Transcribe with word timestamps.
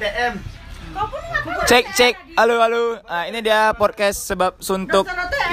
ATM. 0.00 0.34
Cek 1.68 1.84
cek, 1.92 2.14
halo 2.32 2.56
halo. 2.56 3.04
Ah, 3.04 3.28
ini 3.28 3.44
dia 3.44 3.76
podcast 3.76 4.32
sebab 4.32 4.56
suntuk 4.56 5.04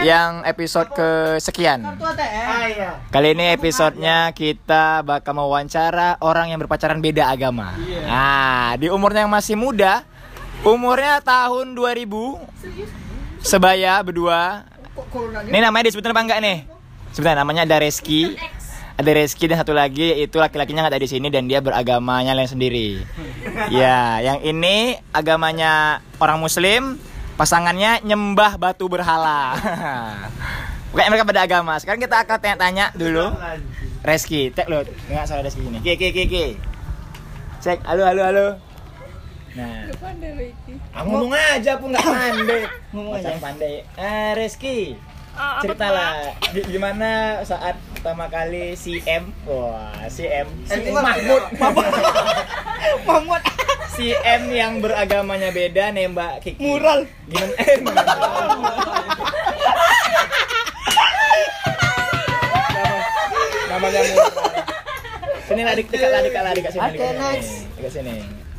yang 0.07 0.39
episode 0.47 0.87
kesekian. 0.95 1.83
Ah 1.83 2.63
iya. 2.63 2.95
Kali 3.11 3.35
ini 3.35 3.51
episodenya 3.51 4.31
kita 4.31 5.03
bakal 5.03 5.35
mewawancara 5.35 6.15
orang 6.23 6.55
yang 6.55 6.63
berpacaran 6.63 7.03
beda 7.03 7.27
agama. 7.27 7.75
Nah, 8.07 8.79
di 8.79 8.87
umurnya 8.87 9.27
yang 9.27 9.35
masih 9.35 9.59
muda, 9.59 10.07
umurnya 10.63 11.19
tahun 11.19 11.75
2000, 11.75 12.39
sebaya 13.43 13.99
berdua. 13.99 14.63
Ini 15.43 15.59
namanya 15.59 15.91
disebutin 15.91 16.15
apa 16.15 16.23
enggak 16.23 16.39
nih? 16.39 16.57
Sebentar 17.11 17.35
namanya 17.35 17.67
ada 17.67 17.83
Reski. 17.83 18.31
Ada 18.97 19.13
Reski 19.13 19.45
dan 19.45 19.61
satu 19.61 19.77
lagi 19.77 20.09
yaitu 20.09 20.41
laki-lakinya 20.41 20.81
nggak 20.81 20.97
ada 20.97 21.03
di 21.05 21.09
sini 21.09 21.29
dan 21.29 21.45
dia 21.45 21.61
beragamanya 21.61 22.33
lain 22.33 22.49
sendiri. 22.49 23.05
Ya, 23.69 24.17
yang 24.25 24.41
ini 24.41 24.97
agamanya 25.13 26.01
orang 26.17 26.41
Muslim, 26.41 26.97
pasangannya 27.37 28.01
nyembah 28.01 28.57
batu 28.57 28.89
berhala. 28.89 29.53
Pokoknya 30.89 31.09
mereka 31.13 31.29
beda 31.29 31.41
agama. 31.45 31.77
Sekarang 31.77 32.01
kita 32.01 32.25
akan 32.25 32.37
tanya-tanya 32.41 32.89
dulu. 32.97 33.37
Reski, 34.01 34.49
cek 34.49 34.65
lo, 34.65 34.81
nggak 34.81 35.25
salah 35.29 35.45
Reski 35.45 35.61
ini. 35.61 35.77
Ki, 35.85 35.93
ki, 35.93 36.09
ki, 36.09 36.23
ki. 36.25 36.45
Cek, 37.61 37.85
halo, 37.85 38.01
halo, 38.01 38.21
halo. 38.25 38.47
Nah, 39.57 39.89
ah, 40.93 41.01
ngomong 41.01 41.33
aja 41.33 41.81
pun 41.81 41.89
nggak 41.89 42.01
pandai. 42.13 42.61
Ngomong 42.93 43.13
aja 43.17 43.29
pandai. 43.41 43.85
Eh, 43.93 44.31
Reski, 44.37 44.93
Ah, 45.37 45.55
apa 45.55 45.63
ceritalah 45.63 46.33
gi- 46.49 46.65
gimana 46.67 47.09
saat 47.43 47.77
pertama 47.93 48.25
kali 48.27 48.73
si 48.73 48.97
M, 49.03 49.29
wah 49.43 49.93
si 50.07 50.25
M, 50.25 50.49
si 50.63 50.73
Eh, 50.75 50.89
Mahmud, 50.89 51.43
Mahmud. 53.05 53.41
si 53.91 54.11
M 54.15 54.49
yang 54.49 54.79
beragamanya 54.79 55.49
beda 55.49 55.89
nembak 55.89 56.41
Kiki. 56.41 56.57
Mural. 56.59 57.05
Gimana? 57.23 57.53
Eh, 57.55 57.77
namanya 63.69 63.99
mural. 64.03 64.31
Sini 65.43 65.61
lah, 65.63 65.73
dik- 65.73 65.87
dekat 65.87 66.09
lah, 66.09 66.21
dekat 66.21 66.41
lah, 66.41 66.51
dekat 66.51 66.71
sini. 66.73 66.83
Oke, 66.83 66.97
sini. 66.99 67.15
next. 67.15 67.51
Dekat 67.77 67.91
sini. 67.93 68.15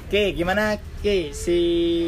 Oke, 0.08 0.32
gimana 0.32 0.72
Ki 1.04 1.36
si 1.36 1.58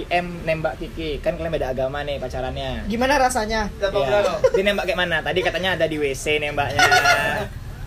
M 0.08 0.40
nembak 0.48 0.80
Kiki? 0.80 1.20
Kan 1.20 1.36
kalian 1.36 1.52
beda 1.52 1.76
agama 1.76 2.00
nih 2.00 2.16
pacarannya. 2.16 2.88
Gimana 2.88 3.20
rasanya? 3.20 3.68
Ya. 3.76 4.20
Dia 4.56 4.62
nembak 4.64 4.88
kayak 4.88 4.96
mana? 5.04 5.20
Tadi 5.20 5.44
katanya 5.44 5.76
ada 5.76 5.84
di 5.84 6.00
WC 6.00 6.40
nembaknya 6.40 6.80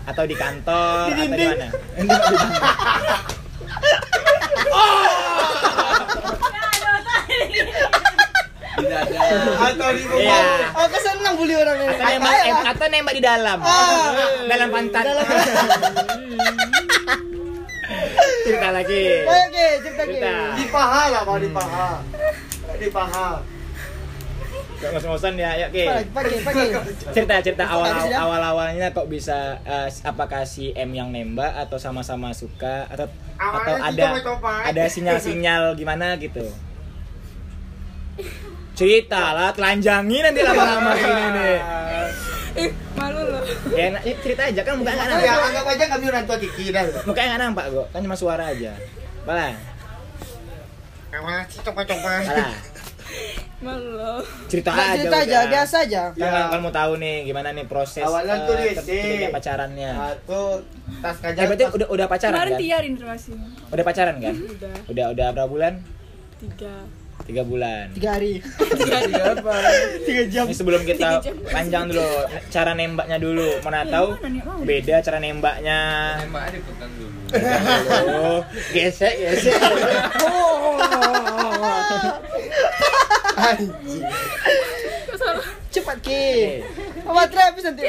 atau 0.06 0.22
di 0.22 0.38
kantor 0.38 1.10
Di 1.10 1.18
atau 1.18 1.34
di 1.34 1.44
mana? 1.50 1.66
Di 1.66 2.06
dinding. 2.06 2.30
Atau 9.58 9.88
di 9.98 10.02
Iya. 10.14 10.38
Aku 10.78 10.96
senang 11.02 11.34
bully 11.34 11.54
orang 11.58 11.74
ini. 11.74 11.90
Atau 11.90 12.06
nembak 12.06 12.38
atau 12.70 12.86
nembak 12.86 13.14
di 13.18 13.22
dalam. 13.26 13.58
Ah. 13.66 14.14
Dalam 14.46 14.68
pantat. 14.70 15.02
Dalam- 15.02 15.26
Cerita 18.44 18.68
lagi. 18.70 19.02
Oke, 19.24 19.66
cerita. 19.82 20.02
Cerita. 20.04 20.34
Di 20.56 20.66
paha 20.68 21.02
lah, 21.10 21.22
Pak, 21.24 21.36
di 21.40 21.50
paha. 21.50 21.88
Di 22.76 22.88
paha. 22.92 23.28
Gak 24.84 24.90
ngos-ngosan 24.92 25.34
ya. 25.40 25.50
Pagi, 25.64 26.08
pagi, 26.12 26.36
pagi. 26.44 26.66
Cerita 27.14 27.34
cerita 27.40 27.64
awal 27.64 27.88
ya? 28.04 28.20
awal 28.20 28.42
awalnya 28.42 28.92
kok 28.92 29.08
bisa 29.08 29.56
eh, 29.64 29.88
apakah 30.04 30.44
si 30.44 30.76
M 30.76 30.92
yang 30.92 31.08
nembak 31.08 31.56
atau 31.56 31.80
sama-sama 31.80 32.36
suka 32.36 32.84
atau 32.92 33.08
atau 33.40 33.74
ada 33.80 34.20
ada 34.68 34.84
sinyal-sinyal 34.84 35.72
gimana 35.78 36.20
gitu. 36.20 36.44
Cerita 38.74 39.32
lah, 39.32 39.50
telanjangi 39.54 40.18
nanti 40.20 40.40
lama-lama 40.42 40.90
gini 40.98 41.26
nih. 41.32 41.58
Ih, 42.54 42.70
malu 42.94 43.18
loh. 43.20 43.42
Ya, 43.70 43.90
enak, 43.90 44.02
ya, 44.02 44.14
cerita 44.18 44.42
aja 44.44 44.60
kan 44.62 44.74
mukanya 44.78 44.94
nggak 45.00 45.18
Ya, 45.18 45.32
nampak. 45.32 45.46
anggap 45.48 45.66
aja 45.68 45.84
kami 45.90 46.04
orang 46.06 46.24
tua 46.24 46.38
Kiki 46.38 46.64
dah. 46.70 46.82
Mukanya 47.02 47.28
nggak 47.30 47.42
nampak 47.42 47.64
kok, 47.68 47.86
kan 47.90 48.00
cuma 48.00 48.14
suara 48.14 48.44
aja. 48.48 48.72
Bala, 49.24 49.50
sih 51.46 51.60
coba-coba. 51.60 52.10
bala. 52.20 52.48
Malu 53.56 53.90
loh. 53.96 54.20
Cerita 54.46 54.70
Nggak, 54.70 54.84
aja. 54.84 54.96
cerita 54.98 55.16
aja, 55.18 55.38
biasa 55.46 55.76
aja. 55.82 56.02
Kan 56.12 56.20
Ya. 56.20 56.46
kalau 56.46 56.60
mau 56.60 56.70
tahu 56.70 56.92
nih 56.96 57.24
gimana 57.24 57.48
nih 57.50 57.64
proses 57.64 58.02
Awalnya 58.02 58.36
eh, 58.36 58.44
tuh 58.44 58.54
SD. 58.54 58.74
terjadinya 58.76 59.28
pacarannya. 59.32 59.90
Aku 60.12 60.40
tas 61.00 61.16
Eh, 61.16 61.22
kajar. 61.22 61.42
berarti 61.48 61.64
tas- 61.64 61.74
udah 61.74 61.88
udah 61.88 62.06
pacaran 62.06 62.34
Kemarin 62.34 62.52
kan? 62.52 62.60
Tia 62.60 62.78
informasinya. 62.84 63.48
Udah 63.66 63.84
pacaran 63.84 64.16
kan? 64.20 64.34
Udah 64.36 64.74
Udah 64.86 65.04
udah 65.10 65.26
berapa 65.32 65.48
bulan? 65.48 65.74
tiga. 66.36 66.74
Tiga 67.24 67.40
bulan. 67.40 67.88
Tiga 67.90 68.08
hari. 68.14 68.44
Tiga 68.44 68.96
apa? 69.32 69.54
Tiga 70.04 70.22
jam. 70.28 70.44
Ini 70.44 70.54
sebelum 70.54 70.84
kita 70.84 71.18
jam. 71.18 71.34
panjang 71.46 71.88
dulu 71.88 72.04
cara 72.48 72.72
nembaknya 72.72 73.16
dulu. 73.16 73.48
Mana 73.60 73.80
Ya, 73.80 73.90
tahu 73.90 74.08
beda 74.62 74.94
cara 75.00 75.18
nembaknya. 75.18 75.78
Tembaknya 76.20 76.50
dipegang 76.54 76.92
dulu. 76.94 77.10
Oh, 78.12 78.40
gesek 78.70 79.14
gesek. 79.16 79.56
Cepat 85.70 85.98
Ki. 86.00 86.62
Baterai 87.02 87.44
habis 87.50 87.64
nanti. 87.64 87.82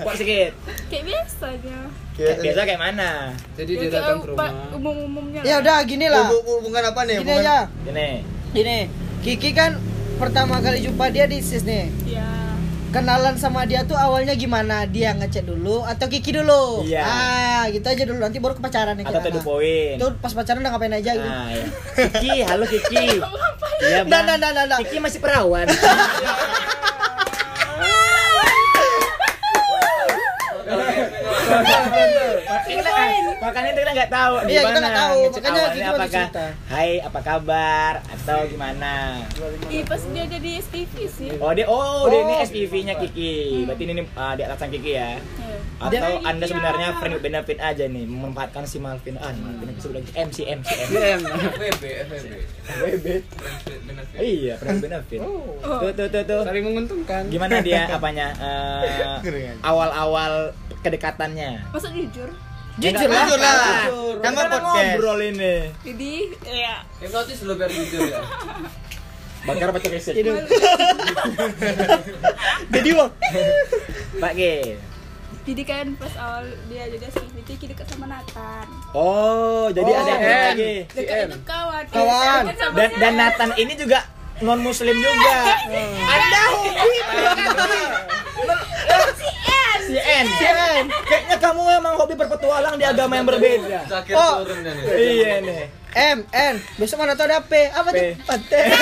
Kok 0.00 0.14
sedikit? 0.16 0.52
Kayak 0.88 1.04
biasa 1.04 1.44
aja. 1.50 1.76
Kayak 2.12 2.36
biasa 2.40 2.60
kayak 2.64 2.80
mana? 2.80 3.10
Jadi 3.52 3.72
dia 3.76 3.88
datang 3.90 4.18
ke 4.18 4.32
pa- 4.32 4.48
rumah. 4.48 4.72
Umum-umumnya. 4.72 5.40
Ya 5.42 5.60
udah 5.60 5.76
gini 5.84 6.06
lah. 6.08 6.28
Hubung- 6.28 6.64
Hubungan 6.64 6.82
apa 6.88 7.00
nih? 7.04 7.16
Gini 7.20 7.32
aja. 7.34 7.58
Gini. 7.84 8.10
Gini. 8.52 8.88
Kiki 9.24 9.56
kan 9.56 9.80
pertama 10.20 10.60
kali 10.60 10.84
jumpa 10.84 11.08
dia 11.08 11.24
di 11.24 11.40
sis 11.40 11.64
nih. 11.64 11.88
Ya. 12.04 12.28
Kenalan 12.92 13.40
sama 13.40 13.64
dia 13.64 13.88
tuh 13.88 13.96
awalnya 13.96 14.36
gimana? 14.36 14.84
Dia 14.84 15.16
ngechat 15.16 15.48
dulu 15.48 15.80
atau 15.80 16.12
Kiki 16.12 16.36
dulu? 16.36 16.84
Iya. 16.84 17.00
Ah, 17.00 17.64
gitu 17.72 17.88
aja 17.88 18.04
dulu. 18.04 18.20
Nanti 18.20 18.36
baru 18.36 18.52
ke 18.52 18.60
pacaran 18.60 19.00
nih 19.00 19.08
Atau 19.08 19.32
the 19.32 19.40
point. 19.40 19.96
Itu 19.96 20.06
pas 20.20 20.36
pacaran 20.36 20.60
udah 20.60 20.70
ngapain 20.76 20.92
aja 20.92 21.10
gitu. 21.16 21.24
Nah, 21.24 21.48
ya. 21.48 21.64
Kiki, 21.96 22.32
halo 22.44 22.64
Kiki. 22.68 23.06
Iya, 23.82 24.06
Nah, 24.06 24.22
nah, 24.22 24.38
nah, 24.38 24.54
nah, 24.54 24.64
nah. 24.70 24.78
Kiki 24.78 25.02
masih 25.02 25.18
perawan. 25.18 25.66
Makanya 33.42 33.70
kita 33.74 33.90
nggak 33.92 34.10
tahu 34.10 34.34
Iya, 34.44 34.60
kita 34.62 34.78
nggak 34.78 34.96
tahu. 34.96 35.18
Makanya 35.26 35.50
awalnya 35.52 35.68
Kiki 35.68 35.82
baru 35.82 35.92
apakah 35.92 36.08
cerita. 36.24 36.44
Hai 36.64 36.90
apa 36.98 37.20
kabar 37.20 37.92
atau 38.02 38.38
gimana 38.46 38.92
Ih, 39.68 39.82
pas 39.82 40.02
dia 40.04 40.24
jadi 40.26 40.50
SPV 40.58 40.94
sih. 41.06 41.28
oh 41.36 41.52
dia 41.52 41.66
oh, 41.66 42.06
dia 42.06 42.20
ini 42.20 42.34
Oh. 42.34 42.40
SPV-nya 42.42 42.94
Kiki 42.96 43.32
berarti 43.64 43.82
ini 43.84 44.02
ah, 44.14 44.32
di 44.32 44.42
atasan 44.42 44.68
Kiki 44.70 44.92
ya 44.92 45.10
Ya. 45.12 45.58
atau 45.80 45.90
Dia- 45.90 46.22
anda 46.24 46.44
Iya. 46.44 46.48
sebenarnya 46.48 46.88
friend 46.96 47.12
with 47.12 47.24
benefit 47.24 47.58
aja 47.58 47.84
nih 47.84 48.04
memanfaatkan 48.04 48.62
si 48.62 48.78
Malvin 48.78 49.18
ah 49.18 49.34
Malvin 49.34 49.68
itu 49.68 49.80
sudah 49.82 50.00
MC 50.14 50.38
MC 50.46 50.68
DM. 50.86 51.20
FWB, 51.20 51.82
FWB. 52.06 53.06
Iya 54.16 54.54
friend 54.56 54.76
with 54.76 54.84
benefit 54.84 55.20
Oh. 55.20 55.58
tuh 55.82 55.90
tuh 55.92 56.06
tuh 56.08 56.22
tuh 56.22 56.40
Saling 56.42 56.64
menguntungkan. 56.64 57.22
gimana 57.26 57.58
dia 57.60 57.90
apanya 57.96 58.30
eh, 58.32 59.18
awal-awal 59.60 60.54
kedekatannya 60.78 61.41
Masa 61.68 61.88
jujur? 61.88 62.28
Jujur 62.74 63.04
lah. 63.04 63.24
Jujur 63.24 63.38
lah. 63.38 63.56
Jujur. 63.84 64.14
Kita 64.18 64.30
podcast. 64.32 64.64
ngobrol 64.64 65.20
ini 65.22 65.54
Jadi, 65.82 66.12
ya. 66.42 66.74
Hipnotis 66.98 67.38
lo 67.42 67.52
biar 67.54 67.68
jujur 67.68 68.00
ya. 68.06 68.20
bakar 69.42 69.68
pacar 69.70 69.90
riset 69.90 70.14
Jadi 72.72 72.90
wah. 72.92 73.10
Pak 74.16 74.32
G 74.32 74.40
Jadi 75.42 75.62
kan 75.66 75.98
pas 75.98 76.14
awal 76.14 76.46
dia 76.70 76.86
jadi 76.86 77.02
SPV 77.04 77.34
itu 77.34 77.50
Kiki 77.52 77.66
deket 77.68 77.82
sama 77.84 78.06
Nathan. 78.06 78.66
oh 78.94 79.66
jadi 79.68 79.82
Oh, 79.84 79.98
ada 79.98 80.14
N. 80.14 80.22
lagi 80.48 80.74
Dekat 80.88 81.26
itu 81.26 81.38
kawan. 81.42 81.82
Kawan. 81.90 82.42
Kan 82.46 82.54
sama 82.56 82.74
dan 82.78 82.90
dan 82.96 83.12
Nathan 83.18 83.50
ini 83.56 83.74
juga 83.74 84.06
non 84.38 84.58
muslim 84.58 84.94
juga 84.94 85.36
anda 86.14 86.42
hobi 86.48 86.70
si 89.92 89.98
N 90.00 90.24
si 90.26 90.44
N 90.48 90.84
kayaknya 91.04 91.36
kamu 91.36 91.60
memang 91.68 91.92
hobi 91.94 92.14
berpetualang 92.16 92.80
di 92.80 92.84
agama 92.84 93.12
yang 93.14 93.28
berbeda 93.28 93.84
Zakir 93.84 94.16
Oh. 94.16 94.40
turunnya 94.40 94.72
nih. 94.72 94.84
iya 94.96 95.34
nih 95.38 95.68
M 95.92 96.18
N 96.24 96.54
besok 96.80 96.96
mana 96.96 97.12
tau 97.12 97.28
ada 97.28 97.44
P 97.44 97.52
apa 97.68 97.88
tuh 97.92 98.16
pantai 98.24 98.64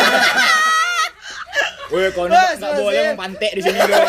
Woi, 1.91 2.07
kau 2.15 2.31
nggak 2.31 2.63
boleh 2.79 3.03
mempantek 3.11 3.51
di 3.51 3.67
sini 3.67 3.75
dong. 3.83 4.07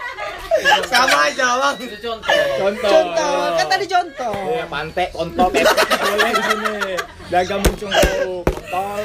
Sama 0.88 1.28
aja, 1.28 1.60
Bang. 1.60 1.76
Itu 1.76 1.92
contoh. 2.00 2.32
Contoh. 2.56 2.88
contoh 2.88 3.36
kan 3.52 3.66
tadi 3.68 3.84
contoh 3.84 4.32
Iya, 4.48 4.64
kontol, 5.12 5.48
pepek, 5.52 5.76
nggak 5.76 6.00
boleh 6.00 6.32
di 6.32 6.40
sini. 6.48 6.96
Dagang 7.28 7.60
muncung 7.60 7.92
kontol. 7.92 8.96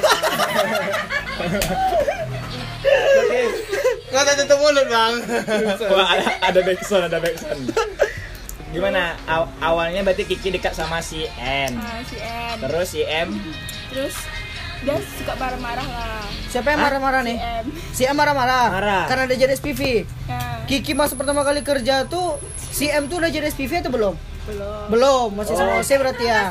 Oke. 3.20 3.42
Nggak 4.12 4.22
ada 4.28 4.32
tutup 4.44 4.58
mulut, 4.60 4.86
Bang. 4.92 5.14
Wah, 5.96 6.06
ada, 6.12 6.26
ada 6.44 6.60
backsound, 6.60 7.08
ada 7.08 7.16
backsound. 7.16 7.72
Gimana? 8.68 9.16
Aw- 9.24 9.48
awalnya 9.64 10.04
berarti 10.04 10.28
Kiki 10.28 10.52
dekat 10.52 10.76
sama 10.76 11.00
si 11.00 11.24
N. 11.40 11.80
Nah, 11.80 12.04
si 12.04 12.16
N. 12.20 12.56
Terus 12.60 12.86
si 12.92 13.00
M 13.04 13.28
Terus 13.88 14.16
dia 14.82 14.98
suka 15.16 15.32
marah-marah 15.40 15.86
lah. 15.88 16.24
Siapa 16.52 16.76
yang 16.76 16.80
marah-marah 16.84 17.20
Si 17.22 17.28
nih? 17.32 17.36
M. 17.40 17.64
Si 17.96 18.02
M 18.04 18.16
marah-marah. 18.16 18.68
Marah. 18.68 19.04
Karena 19.08 19.24
dia 19.32 19.48
jadi 19.48 19.56
SPV. 19.56 20.04
Nah, 20.28 20.64
Kiki 20.68 20.92
masuk 20.92 21.16
pertama 21.16 21.40
kali 21.40 21.64
kerja 21.64 22.04
tuh 22.04 22.36
si 22.58 22.92
M 22.92 23.08
tuh 23.08 23.16
udah 23.16 23.32
jadi 23.32 23.48
SPV 23.48 23.80
atau 23.80 23.92
belum? 23.92 24.14
belum. 24.42 24.90
Belum, 24.90 25.28
masih 25.38 25.54
sama 25.54 25.78
OC 25.78 25.90
berarti 26.02 26.24
ya. 26.26 26.50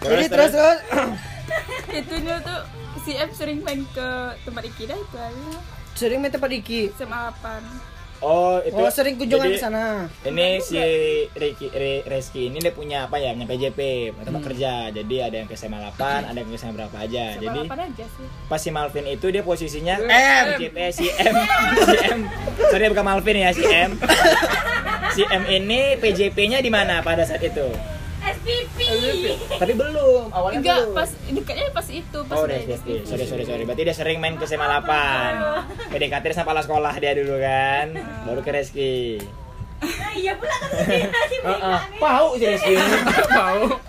Jadi 0.00 0.26
terus 0.32 0.50
terus 0.54 0.78
Itunya 1.90 2.38
tuh 2.40 2.79
si 3.10 3.18
M 3.18 3.30
sering 3.32 3.58
main 3.60 3.82
ke 3.90 4.08
tempat 4.40 4.62
Ikida 4.64 4.94
itu 4.94 5.16
aja. 5.18 5.58
sering 5.92 6.22
main 6.22 6.30
tempat 6.30 6.46
Iki. 6.48 6.94
SMA 6.94 7.18
8. 7.34 7.90
Oh, 8.20 8.60
itu. 8.60 8.76
Oh, 8.76 8.86
sering 8.86 9.16
kunjungan 9.16 9.48
ke 9.48 9.58
sana. 9.58 10.04
Ini 10.22 10.60
si 10.60 10.76
Riki, 11.32 11.66
Re- 11.66 12.04
Reski 12.04 12.46
ini 12.46 12.60
dia 12.60 12.70
punya 12.70 13.08
apa 13.08 13.16
ya? 13.16 13.32
Punya 13.32 13.48
PJP, 13.48 13.80
tempat 14.14 14.30
Hmm. 14.36 14.46
kerja. 14.46 14.72
Jadi 14.92 15.16
ada 15.18 15.34
yang 15.34 15.48
ke 15.48 15.56
SMA 15.56 15.80
8, 15.80 16.28
ada 16.28 16.36
yang 16.36 16.46
ke 16.46 16.54
SMA 16.54 16.76
berapa 16.76 16.94
aja. 16.94 17.24
SMA 17.34 17.42
Jadi 17.42 17.58
8 17.64 17.80
aja 17.82 18.04
sih. 18.06 18.26
pas 18.46 18.56
si 18.56 18.68
Malvin 18.70 19.06
itu 19.08 19.26
dia 19.26 19.40
posisinya 19.40 19.96
M. 19.98 20.46
PJP 20.54 20.76
si 20.92 21.06
M. 21.10 21.34
si 21.88 21.96
M. 22.06 22.20
Sorry 22.68 22.86
bukan 22.86 23.02
Malvin 23.02 23.36
ya, 23.40 23.50
si 23.50 23.64
M. 23.64 23.90
si 25.16 25.22
M 25.24 25.42
ini 25.48 25.96
PJP-nya 25.96 26.60
di 26.60 26.68
mana 26.68 27.00
pada 27.00 27.24
saat 27.24 27.40
itu? 27.40 27.66
Tapi 29.56 29.72
belum, 29.72 30.22
awalnya 30.30 30.58
Enggak, 30.58 30.78
belum. 30.82 30.96
pas 30.96 31.10
dekatnya 31.30 31.64
pas 31.70 31.86
itu, 31.86 32.18
pas 32.26 32.34
Oh, 32.34 32.42
udah 32.42 32.56
udah 32.58 32.76
SD. 32.76 32.88
Sorry, 33.04 33.24
sorry, 33.24 33.44
sorry. 33.44 33.62
Berarti 33.62 33.82
dia 33.82 33.94
sering 33.94 34.18
main 34.18 34.34
ke 34.34 34.44
SMA 34.44 34.66
8. 34.66 35.90
PDKT 35.90 36.24
sama 36.32 36.44
kepala 36.44 36.60
sekolah 36.62 36.94
dia 36.96 37.12
dulu 37.14 37.36
kan. 37.38 37.86
Baru 38.24 38.40
ke 38.40 38.50
Reski. 38.50 39.20
Iya 40.12 40.36
pula 40.36 40.52
kan 40.52 40.68
Pau 41.96 42.36
si 42.36 42.44
Reski. 42.44 42.74
Pau. 43.32 43.80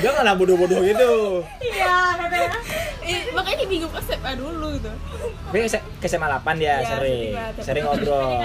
Janganlah 0.00 0.34
bodoh-bodoh 0.34 0.80
gitu. 0.82 1.44
Eh, 3.02 3.30
makanya 3.30 3.58
di 3.58 3.68
minggu 3.68 3.86
pas 3.88 4.00
SMA 4.00 4.32
dulu 4.34 4.66
gitu. 4.72 4.90
Tapi 5.44 5.58
ke- 5.64 5.84
ke 5.98 6.06
SMA 6.06 6.26
8 6.28 6.54
dia 6.54 6.78
Iya, 6.78 6.86
sering. 6.88 7.30
sering 7.58 7.84
ngobrol. 7.84 8.38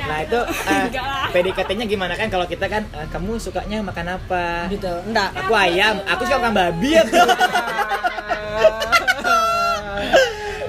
Nah, 0.00 0.18
itu 0.20 0.40
eh, 0.68 0.84
Enggak 0.84 1.04
lah. 1.04 1.28
PDKT-nya 1.30 1.86
gimana 1.86 2.14
kan 2.14 2.26
kalau 2.26 2.44
kita 2.44 2.66
kan 2.66 2.82
eh, 2.84 3.06
kamu 3.08 3.36
sukanya 3.36 3.78
makan 3.80 4.06
apa? 4.12 4.66
Gitu. 4.68 4.90
Enggak. 5.04 5.30
Aku 5.36 5.52
ayam, 5.52 6.02
aku 6.04 6.22
suka 6.24 6.38
makan 6.40 6.52
babi 6.52 6.90
ya. 6.92 7.02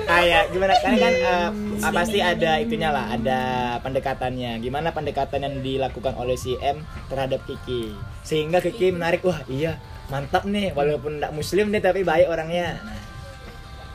Kayak 0.03 0.43
gimana 0.53 0.73
kan 0.75 0.93
kan 0.95 1.13
eh, 1.15 1.47
ah, 1.81 1.91
pasti 1.91 2.19
ada 2.19 2.51
itunya 2.57 2.89
lah, 2.89 3.09
ada 3.09 3.39
pendekatannya. 3.79 4.59
Gimana 4.59 4.91
pendekatan 4.91 5.41
yang 5.41 5.55
dilakukan 5.59 6.13
oleh 6.15 6.35
si 6.35 6.53
M 6.57 6.81
terhadap 7.07 7.41
Kiki 7.43 7.93
sehingga 8.21 8.61
Kiki 8.61 8.91
menarik 8.91 9.23
wah 9.23 9.41
iya 9.47 9.81
mantap 10.09 10.43
nih 10.43 10.71
walaupun 10.71 11.19
tidak 11.19 11.31
muslim 11.31 11.69
nih 11.69 11.79
tapi 11.79 12.01
baik 12.01 12.27
orangnya. 12.27 12.81
Nah, 12.81 12.97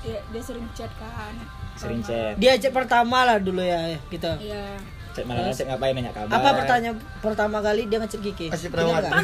Dia, 0.01 0.23
dia 0.31 0.39
sering 0.39 0.65
chat 0.71 0.89
kan. 0.97 1.35
sering 1.75 2.01
chat. 2.01 2.39
Dia 2.39 2.55
chat 2.57 2.71
pertama 2.71 3.25
lah 3.25 3.37
dulu 3.37 3.61
ya 3.61 3.97
gitu. 4.07 4.29
Iya. 4.39 4.79
Chat 5.13 5.25
malah 5.25 5.51
chat 5.51 5.67
ngapain 5.67 5.93
nanya 5.93 6.13
kabar. 6.13 6.31
Apa 6.31 6.49
pertanyaan 6.57 6.97
pertama 7.19 7.57
kali 7.59 7.85
dia 7.85 7.99
ngechat 7.99 8.21
Kiki? 8.21 8.47
Masih 8.49 8.69
Ingat 8.69 8.73
perawat. 8.73 9.03
nggak? 9.03 9.13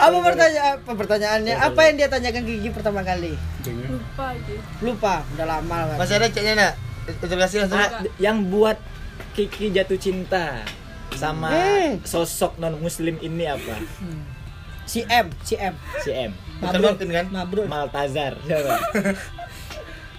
Apa 0.00 0.16
pertanyaan 0.24 0.80
apa 0.80 0.92
pertanyaannya? 0.96 1.54
Apa 1.54 1.80
yang 1.84 1.94
dia 2.00 2.08
tanyakan 2.08 2.42
Kiki 2.48 2.68
pertama 2.72 3.04
kali? 3.04 3.36
Lupa 3.86 4.26
gitu. 4.40 4.56
Lupa, 4.80 5.14
udah 5.36 5.46
lama 5.46 5.76
kan. 5.84 5.96
Masih 6.00 6.16
ada 6.16 6.26
chatnya? 6.32 6.72
Interogasi 7.04 7.60
langsung. 7.60 7.76
Ah, 7.76 8.00
yang 8.16 8.40
buat 8.48 8.80
Kiki 9.36 9.68
jatuh 9.70 10.00
cinta 10.00 10.64
sama 11.12 11.48
Hmm. 11.48 11.98
sosok 12.02 12.56
non 12.56 12.78
muslim 12.78 13.18
ini 13.18 13.44
apa? 13.44 13.76
Si 14.84 15.02
M, 15.04 15.30
si 15.40 15.54
M. 15.54 15.74
Si 16.00 16.10
M. 16.10 16.32
Martin 16.58 17.08
kan? 17.08 17.26
Mabrur. 17.28 17.66
Maltazar. 17.66 18.34
Siapa? 18.42 18.74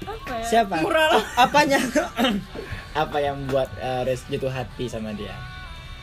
Apa 0.02 0.34
ya? 0.34 0.46
Siapa? 0.48 0.76
Apanya? 1.38 1.80
apa 2.92 3.18
yang 3.20 3.48
buat 3.48 3.72
uh, 3.78 4.04
Res 4.04 4.28
jatuh 4.28 4.50
hati 4.50 4.88
sama 4.88 5.12
dia? 5.12 5.32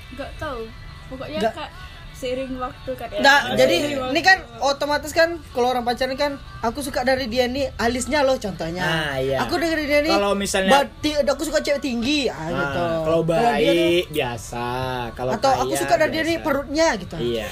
Enggak 0.08 0.30
tahu. 0.36 0.64
Pokoknya 1.08 1.40
Nggak. 1.40 1.54
kak 1.54 1.70
seiring 2.18 2.58
waktu 2.58 2.90
kan 2.92 3.08
ya. 3.08 3.22
Oh, 3.22 3.54
jadi 3.54 3.74
iya. 3.94 4.10
ini 4.10 4.20
kan 4.20 4.38
otomatis 4.58 5.10
kan 5.10 5.38
kalau 5.54 5.70
orang 5.70 5.86
pacaran 5.86 6.18
kan 6.18 6.34
aku 6.58 6.82
suka 6.82 7.00
dari 7.00 7.24
dia 7.26 7.46
nih 7.46 7.70
alisnya 7.76 8.20
loh 8.20 8.34
contohnya. 8.36 8.82
Ah, 8.82 9.14
iya. 9.16 9.38
Aku 9.40 9.54
dari 9.54 9.86
dia 9.86 10.02
nih. 10.02 10.10
Kalau 10.10 10.34
misalnya- 10.34 10.74
bati, 10.82 11.14
aku 11.14 11.42
suka 11.46 11.62
cewek 11.62 11.78
tinggi, 11.78 12.26
ah, 12.26 12.34
Ah, 12.34 12.48
gitu. 12.50 12.82
kalau 13.04 13.20
dia 13.22 13.38
nih- 13.38 14.02
baik 14.02 14.06
biasa, 14.10 14.66
kalau 15.14 15.30
atau 15.32 15.52
aku 15.56 15.70
kaya, 15.70 15.80
suka 15.80 15.94
dari 15.96 16.10
dia 16.10 16.22
nih 16.24 16.34
biasa. 16.34 16.44
perutnya 16.44 16.86
gitu. 16.98 17.14
Iya. 17.16 17.46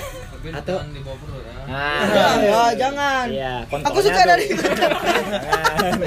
Atau 0.53 0.77
jangan 0.77 0.91
dibawa 0.91 1.17
perut 1.17 1.46
ya. 1.67 1.75
Ah, 1.75 2.01
Ya, 2.07 2.27
ya, 2.39 2.63
jangan. 2.77 3.27
Iya, 3.29 3.55
Aku 3.83 3.99
suka 3.99 4.15
tuh. 4.17 4.27
dari 4.29 4.45
Jangan. 4.57 5.99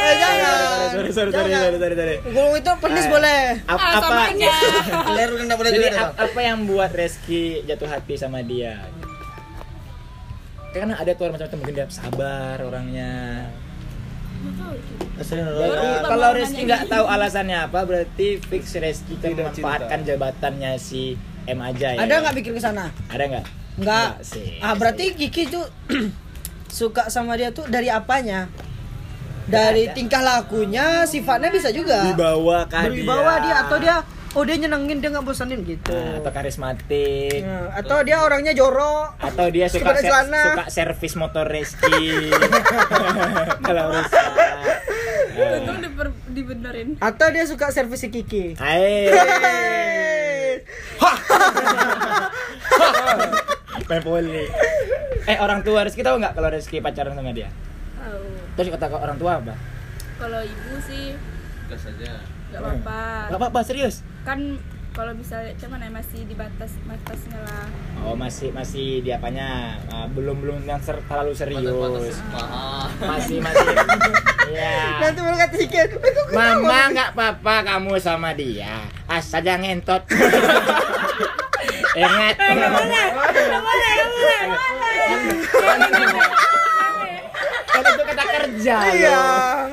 Eh, 0.00 0.14
jangan. 0.16 0.56
Sorry, 0.90 1.10
sorry, 1.10 1.30
sorry, 1.30 1.50
sorry, 1.52 1.78
sorry, 1.78 1.94
sorry. 1.94 2.16
Kalau 2.24 2.50
itu 2.54 2.72
penis 2.80 3.04
Ah. 3.04 3.10
boleh. 3.10 3.40
Ap- 3.64 3.78
Ah, 3.78 3.92
apa 3.94 4.14
enggak 4.32 5.56
boleh 5.56 5.70
Jadi 5.70 5.86
ap- 5.94 6.16
apa 6.16 6.40
yang 6.40 6.58
buat 6.64 6.90
Reski 6.90 7.42
jatuh 7.64 7.86
hati 7.86 8.14
sama 8.16 8.40
dia? 8.42 8.80
Karena 10.70 10.94
ada 10.94 11.12
tuh 11.12 11.28
macam-macam 11.28 11.58
mungkin 11.58 11.74
dia 11.74 11.86
sabar 11.90 12.56
orangnya. 12.60 13.44
Jadi 15.20 15.36
Baru 15.36 15.84
kalau 16.06 16.28
Reski 16.32 16.64
nggak 16.64 16.88
tahu 16.88 17.04
alasannya 17.04 17.58
apa, 17.60 17.80
berarti 17.82 18.40
fix 18.40 18.72
Reski 18.74 19.18
kan 19.18 19.34
memanfaatkan 19.34 20.00
jabatannya 20.02 20.72
si 20.76 21.12
M 21.46 21.58
aja 21.58 21.88
ya. 21.92 22.00
Ada 22.00 22.14
nggak 22.20 22.34
pikir 22.36 22.52
ke 22.52 22.60
sana? 22.60 22.88
Ada 23.06 23.24
nggak? 23.26 23.44
Enggak. 23.76 24.10
sih. 24.20 24.58
Ah, 24.58 24.74
berarti 24.74 25.14
Kiki 25.14 25.46
tuh 25.46 25.64
suka 26.70 27.06
sama 27.06 27.34
dia 27.34 27.50
tuh 27.50 27.64
dari 27.66 27.88
apanya? 27.88 28.50
Dari 29.44 29.84
ada. 29.84 29.94
tingkah 29.94 30.20
lakunya, 30.20 31.02
sifatnya 31.04 31.48
bisa 31.48 31.70
juga. 31.70 32.04
dibawa 32.04 32.64
kah 32.64 32.86
Berwibawa 32.86 33.40
dia 33.40 33.56
atau 33.60 33.76
dia 33.76 33.96
oh 34.30 34.46
dia 34.46 34.54
nyenengin 34.56 34.98
dia 34.98 35.10
nggak 35.10 35.24
bosanin 35.24 35.64
gitu. 35.64 35.90
Nah, 35.90 36.22
atau 36.22 36.30
karismatik 36.30 37.42
Nah, 37.42 37.74
atau 37.74 37.98
dia 38.00 38.20
orangnya 38.20 38.52
jorok. 38.52 39.18
atau 39.18 39.50
dia 39.50 39.66
suka 39.66 39.90
ser- 39.92 40.06
celana. 40.06 40.42
suka 40.44 40.64
servis 40.68 41.14
motor 41.14 41.42
Reski 41.44 42.30
kalau 43.66 43.90
Untung 45.32 45.78
diper- 45.80 46.14
dibenerin. 46.28 46.88
Atau 47.00 47.32
dia 47.32 47.42
suka 47.42 47.72
servis 47.72 47.98
si 47.98 48.08
Kiki. 48.08 48.54
Hai 48.54 49.10
main 53.86 54.02
poli 54.02 54.46
eh 55.24 55.36
orang 55.36 55.60
tua 55.60 55.82
Reski 55.82 56.00
tahu 56.00 56.18
nggak 56.18 56.32
kalau 56.32 56.48
Reski 56.48 56.78
pacaran 56.78 57.12
sama 57.12 57.30
dia 57.30 57.50
Tahu. 57.96 58.22
terus 58.54 58.68
kata 58.70 58.86
ke 58.86 58.96
orang 58.96 59.16
tua 59.16 59.32
apa 59.36 59.54
Kalau 60.16 60.40
ibu 60.40 60.74
sih 60.80 61.16
Gas 61.66 61.86
aja. 61.86 62.12
nggak 62.50 62.60
apa-apa. 62.60 63.00
nggak 63.28 63.40
apa-apa 63.40 63.60
serius 63.62 64.02
Kan 64.22 64.58
kalau 65.00 65.16
misalnya 65.16 65.56
cuman 65.56 65.80
ya 65.80 65.88
masih 65.88 66.28
di 66.28 66.36
batas 66.36 66.76
batasnya 66.84 67.40
lah. 67.40 67.64
oh 68.04 68.12
masih 68.12 68.52
masih 68.52 69.00
di 69.00 69.08
apanya? 69.08 69.80
Ah, 69.88 70.04
belum 70.12 70.44
belum 70.44 70.68
yang 70.68 70.76
ser- 70.76 71.00
terlalu 71.08 71.32
serius. 71.32 71.72
Batas-batas. 71.72 72.20
Mahal. 72.28 72.84
masih 73.08 73.36
masih. 73.40 73.64
Ya 74.50 74.98
Nanti 74.98 75.22
kata 75.22 75.56
"Eh, 75.62 75.86
kok 75.86 76.34
Mama 76.34 76.90
nggak 76.90 77.14
apa-apa 77.14 77.54
kamu 77.64 77.96
sama 77.96 78.34
dia. 78.34 78.82
Asal 79.06 79.40
jangan 79.40 79.62
ngentot. 79.64 80.02
Ingat 81.96 82.34
kan 87.70 87.84
itu 87.86 88.02
kata 88.02 88.09
kerja 88.60 88.76
Iya. 88.92 89.20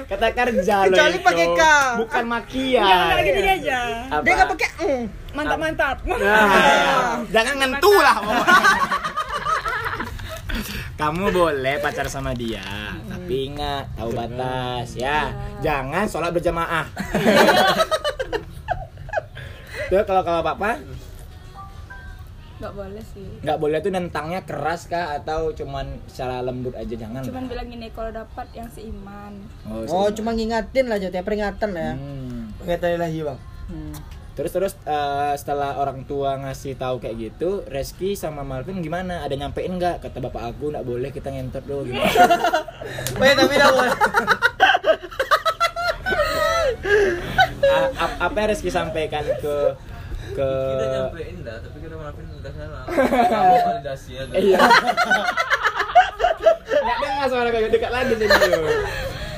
kata 0.08 0.27
kerja 0.32 0.75
loh 0.88 0.96
Kecuali 0.96 1.17
pakai 1.20 1.48
K. 1.51 1.62
bukan 2.00 2.24
makian 2.24 2.88
aja. 2.88 3.79
Apa? 4.08 4.24
Dia 4.24 4.34
nggak 4.39 4.50
pakai 4.56 4.70
mm. 4.79 5.03
Mantap-mantap. 5.36 5.98
Nah, 6.08 7.22
jangan 7.36 7.56
ngentuh 7.62 8.00
lah. 8.01 8.17
Kamu 10.98 11.29
boleh 11.29 11.77
pacar 11.77 12.10
sama 12.10 12.34
dia, 12.34 12.65
tapi 13.06 13.53
ingat 13.53 13.86
tahu 13.94 14.17
batas 14.17 14.98
ya. 14.98 15.29
Jangan 15.62 16.10
sholat 16.10 16.34
berjamaah. 16.34 16.89
Tuh 19.94 20.01
kalau 20.10 20.25
kalau 20.25 20.41
papa 20.41 20.82
Nggak 22.58 22.74
boleh 22.74 23.04
sih. 23.14 23.28
nggak 23.46 23.58
boleh 23.62 23.78
tuh 23.80 23.92
nentangnya 23.94 24.42
keras 24.42 24.90
kah 24.90 25.14
atau 25.14 25.54
cuman 25.54 26.02
secara 26.10 26.42
lembut 26.42 26.74
aja 26.74 26.96
jangan. 26.98 27.22
Cuman 27.22 27.46
lah. 27.46 27.50
bilang 27.54 27.68
gini 27.70 27.88
kalau 27.94 28.10
dapat 28.10 28.48
yang 28.58 28.66
seiman. 28.68 29.34
Oh, 29.70 29.86
Oh, 29.86 30.10
cuma 30.10 30.34
ngingatin 30.34 30.90
lah 30.90 30.98
jatuhnya 30.98 31.22
peringatan 31.22 31.70
lah 31.72 31.84
ya. 31.84 31.94
Hmm. 31.94 32.50
Pengataan 32.58 32.94
ilahi, 32.98 33.20
Bang. 33.22 33.40
Hmm. 33.70 33.94
Terus 34.34 34.52
terus 34.54 34.74
eh, 34.86 35.34
setelah 35.34 35.78
orang 35.78 36.06
tua 36.06 36.38
ngasih 36.38 36.78
tahu 36.78 36.98
kayak 36.98 37.18
gitu, 37.18 37.66
Reski 37.66 38.14
sama 38.14 38.42
Marvin 38.42 38.82
gimana? 38.82 39.22
Ada 39.22 39.34
nyampein 39.34 39.78
nggak? 39.78 40.02
Kata 40.02 40.18
bapak 40.18 40.54
aku 40.54 40.70
nggak 40.74 40.86
boleh 40.86 41.10
kita 41.10 41.30
ngentot 41.30 41.66
loh. 41.66 41.82
Gimana? 41.82 42.06
Weh, 43.22 43.34
tapi 43.34 43.54
dah 43.54 43.70
boleh. 43.70 43.94
Apa 48.18 48.34
yang 48.38 48.50
Rizky 48.50 48.70
sampaikan 48.70 49.26
ke 49.42 49.56
ke 50.38 50.46
Kita 50.46 50.86
nyampein 50.88 51.38
dah, 51.41 51.58
tapi 51.58 51.77
kita 51.79 51.96
maafin 51.96 52.25
udah 52.29 52.51
salah. 52.53 52.84
Validasi 53.65 54.12
ya. 54.13 54.24
iya 54.32 54.60
nggak 56.77 56.98
dengar 57.01 57.27
suara 57.27 57.50
kayak 57.50 57.70
dekat 57.70 57.91
lagi 57.91 58.13
yuk. 58.15 58.29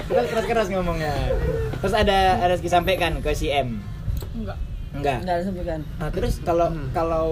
terus 0.06 0.26
keras 0.28 0.46
keras 0.46 0.68
ngomongnya 0.70 1.14
terus 1.80 1.94
ada 1.94 2.18
ada 2.38 2.52
Rizky 2.52 2.68
sampaikan 2.68 3.18
ke 3.20 3.32
si 3.32 3.48
M 3.48 3.80
Enggak. 4.36 4.58
enggak 4.92 5.18
Enggak 5.22 5.36
ada 5.36 5.44
sampaikan. 5.44 5.80
Nah 5.98 6.10
terus 6.10 6.34
kalau 6.42 6.68
kalau 6.92 7.28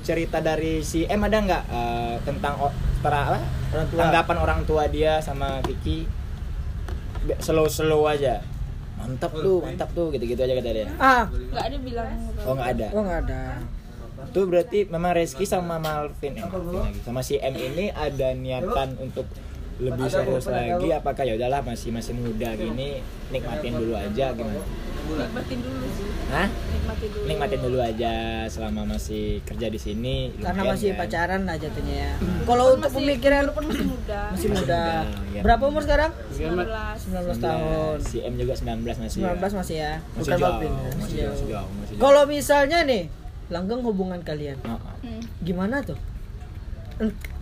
cerita 0.00 0.38
dari 0.38 0.80
si 0.80 1.04
M 1.04 1.20
ada 1.20 1.38
nggak 1.38 1.62
eh, 1.66 2.14
tentang 2.22 2.54
tera- 3.00 3.26
apa? 3.28 3.38
Orang 3.70 3.86
tua. 3.86 3.98
tanggapan 4.00 4.36
orang 4.38 4.60
tua 4.64 4.84
dia 4.86 5.18
sama 5.18 5.58
Kiki 5.60 6.06
slow 7.38 7.66
slow 7.66 8.06
aja 8.06 8.40
mantap 9.00 9.32
tuh 9.32 9.58
mantap 9.60 9.88
tuh 9.90 10.06
gitu 10.10 10.24
gitu 10.24 10.40
aja 10.40 10.54
kata 10.54 10.70
dia 10.70 10.86
Ah, 10.94 11.24
Enggak 11.26 11.64
ada 11.64 11.76
bilang 11.78 12.06
oh 12.38 12.52
nggak 12.52 12.68
ada 12.70 12.86
oh 12.90 13.00
enggak 13.00 13.20
ada. 13.24 13.42
tuh 14.28 14.44
berarti 14.44 14.78
memang 14.84 15.12
Reski 15.12 15.44
sama 15.44 15.76
Malvin 15.76 16.32
eh, 16.34 16.44
Malvin 16.44 16.76
lagi. 16.78 17.00
sama 17.00 17.20
si 17.20 17.34
M 17.36 17.54
ini 17.54 17.88
ada 17.88 18.28
niatan 18.32 18.88
untuk 18.98 19.24
lebih 19.78 20.06
serius 20.06 20.44
lagi 20.46 20.88
apakah 20.90 21.24
ya 21.24 21.34
udahlah 21.34 21.60
masih 21.62 21.88
masih 21.88 22.12
muda 22.12 22.52
gini 22.52 23.00
nikmatin 23.28 23.72
dulu 23.74 23.94
aja 23.94 24.30
gimana 24.30 24.60
nikmatin 25.16 25.58
dulu 25.58 25.86
sih. 25.90 26.08
Hah? 26.28 26.46
Nikmatin 26.46 27.08
dulu. 27.08 27.24
nikmatin 27.24 27.60
dulu 27.60 27.78
aja 27.80 28.14
selama 28.46 28.82
masih 28.88 29.24
kerja 29.42 29.66
di 29.66 29.76
sini 29.76 30.16
Karena 30.36 30.60
lumayan 30.60 30.72
masih 30.72 30.88
kan. 30.88 30.98
pacaran 31.00 31.40
lah 31.42 31.56
jatuhnya 31.56 31.96
ya. 31.96 32.12
Kalau 32.42 32.64
untuk 32.72 32.86
Masih- 32.86 32.98
pemikiran 33.00 33.40
walaupun 33.44 33.64
masih 33.66 33.86
muda. 33.86 34.20
masih 34.30 34.48
muda. 34.50 34.84
iya. 35.28 35.40
Berapa 35.40 35.62
umur 35.64 35.82
sekarang? 35.82 36.10
19. 36.30 36.66
19 37.08 37.38
tahun. 37.40 37.96
Si 38.00 38.16
M 38.20 38.34
juga 38.34 38.52
19 38.54 38.96
masih. 38.96 39.18
19 39.20 39.52
masih 39.54 39.76
ya. 39.76 39.92
Masih 39.98 40.18
Bukan 40.20 40.30
jauh, 40.32 40.44
Balvin. 40.44 40.70
masih 40.70 40.84
Masih 40.94 41.16
jauh, 41.16 41.26
jauh. 41.26 41.30
masih 41.32 41.46
jauh, 41.48 41.68
masih 41.72 41.90
jauh. 41.90 42.00
Kalau 42.00 42.22
misalnya 42.24 42.78
nih, 42.84 43.02
langgeng 43.48 43.80
hubungan 43.80 44.20
kalian. 44.20 44.58
Oh, 44.62 44.74
oh. 44.74 44.94
Hmm. 45.00 45.22
Gimana 45.40 45.80
tuh? 45.80 45.98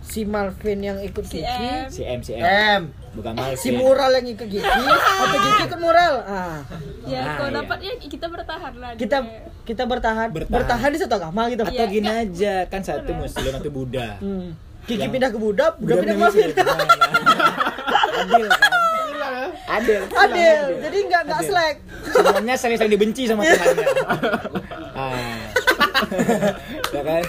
Si 0.00 0.22
Malvin 0.24 0.80
yang 0.80 0.98
ikut 0.98 1.20
Si 1.22 1.42
Kiki, 1.42 1.66
M. 1.66 1.86
Si 1.88 2.02
M 2.02 2.20
si 2.22 2.32
M. 2.32 2.40
M. 2.40 2.82
Bukan 3.18 3.34
Malvin. 3.34 3.58
si 3.58 3.68
Mural 3.72 4.10
yang 4.14 4.26
ikut 4.28 4.46
Kiki, 4.46 4.62
atau 4.62 5.26
Kiki 5.36 5.62
ikut 5.66 5.80
Mural? 5.80 6.14
Ah, 6.22 6.62
Ya, 7.02 7.18
Ah, 7.20 7.34
kalau 7.34 7.50
iya. 7.50 7.58
dapat 7.58 7.78
ya 7.80 7.92
kita 7.98 8.26
bertahan 8.28 8.72
lah. 8.74 8.90
kita 8.94 9.18
dia. 9.18 9.42
kita 9.64 9.82
bertahan, 9.84 10.28
Bertahan. 10.30 10.54
bertahan, 10.54 10.88
di 10.88 10.98
satu 10.98 11.14
agama 11.16 11.42
gitu. 11.48 11.62
Atau 11.62 11.74
Iya, 11.76 11.86
gini 11.88 12.06
enggak. 12.06 12.30
aja, 12.30 12.54
kan 12.66 12.80
satu 12.80 13.10
muslim 13.12 13.50
satu 13.50 13.68
Buddha. 13.68 14.08
Hmm. 14.18 14.54
Yang- 14.86 15.10
pindah 15.10 15.28
ke 15.28 15.36
Buddha, 15.36 15.66
Buddha 15.74 15.94
pindah 15.98 16.14
ke 16.14 16.22
muslim. 16.22 16.48
Malvin. 16.48 16.78
Gimana? 16.78 16.94
Adil 18.08 18.44
kan? 18.46 19.50
Adil. 19.68 20.00
Adil, 20.14 20.56
jadi 20.80 20.98
nggak 21.04 21.22
nggak 21.24 21.40
slack. 21.44 21.76
Sebenarnya 22.08 22.54
sering-sering 22.54 22.88
dibenci 22.90 23.22
sama 23.26 23.42
Tuhannya. 23.42 23.86
ah. 24.96 25.42
ya 26.94 27.02
kan? 27.02 27.22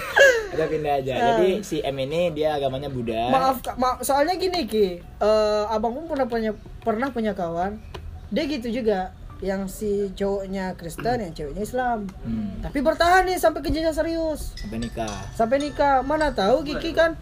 Udah 0.49 0.67
pindah 0.67 0.93
aja. 0.99 1.13
Jadi 1.15 1.49
si 1.61 1.79
M 1.79 1.95
ini 1.99 2.33
dia 2.33 2.55
agamanya 2.55 2.89
Buddha. 2.89 3.29
Maaf, 3.29 3.61
Kak, 3.61 3.75
ma 3.75 4.01
soalnya 4.01 4.35
gini 4.35 4.65
Ki, 4.65 4.87
Eh 4.99 5.63
abang 5.69 5.93
pun 5.93 6.05
pernah 6.07 6.25
punya 6.25 6.51
pernah 6.81 7.07
punya 7.09 7.31
kawan, 7.31 7.77
dia 8.29 8.43
gitu 8.43 8.67
juga, 8.71 9.13
yang 9.39 9.69
si 9.69 10.11
cowoknya 10.13 10.73
Kristen, 10.75 11.21
yang 11.21 11.33
ceweknya 11.33 11.63
Islam. 11.63 12.09
Hmm. 12.23 12.59
Tapi 12.59 12.79
bertahan 12.81 13.23
nih 13.23 13.37
sampai 13.37 13.61
ke 13.61 13.69
jenjang 13.69 13.95
serius, 13.95 14.57
Sampai 14.57 14.79
nikah. 14.81 15.15
sampai 15.33 15.57
nikah. 15.61 16.01
Mana 16.03 16.33
tahu 16.33 16.65
Kiki 16.65 16.91
kan, 16.91 17.15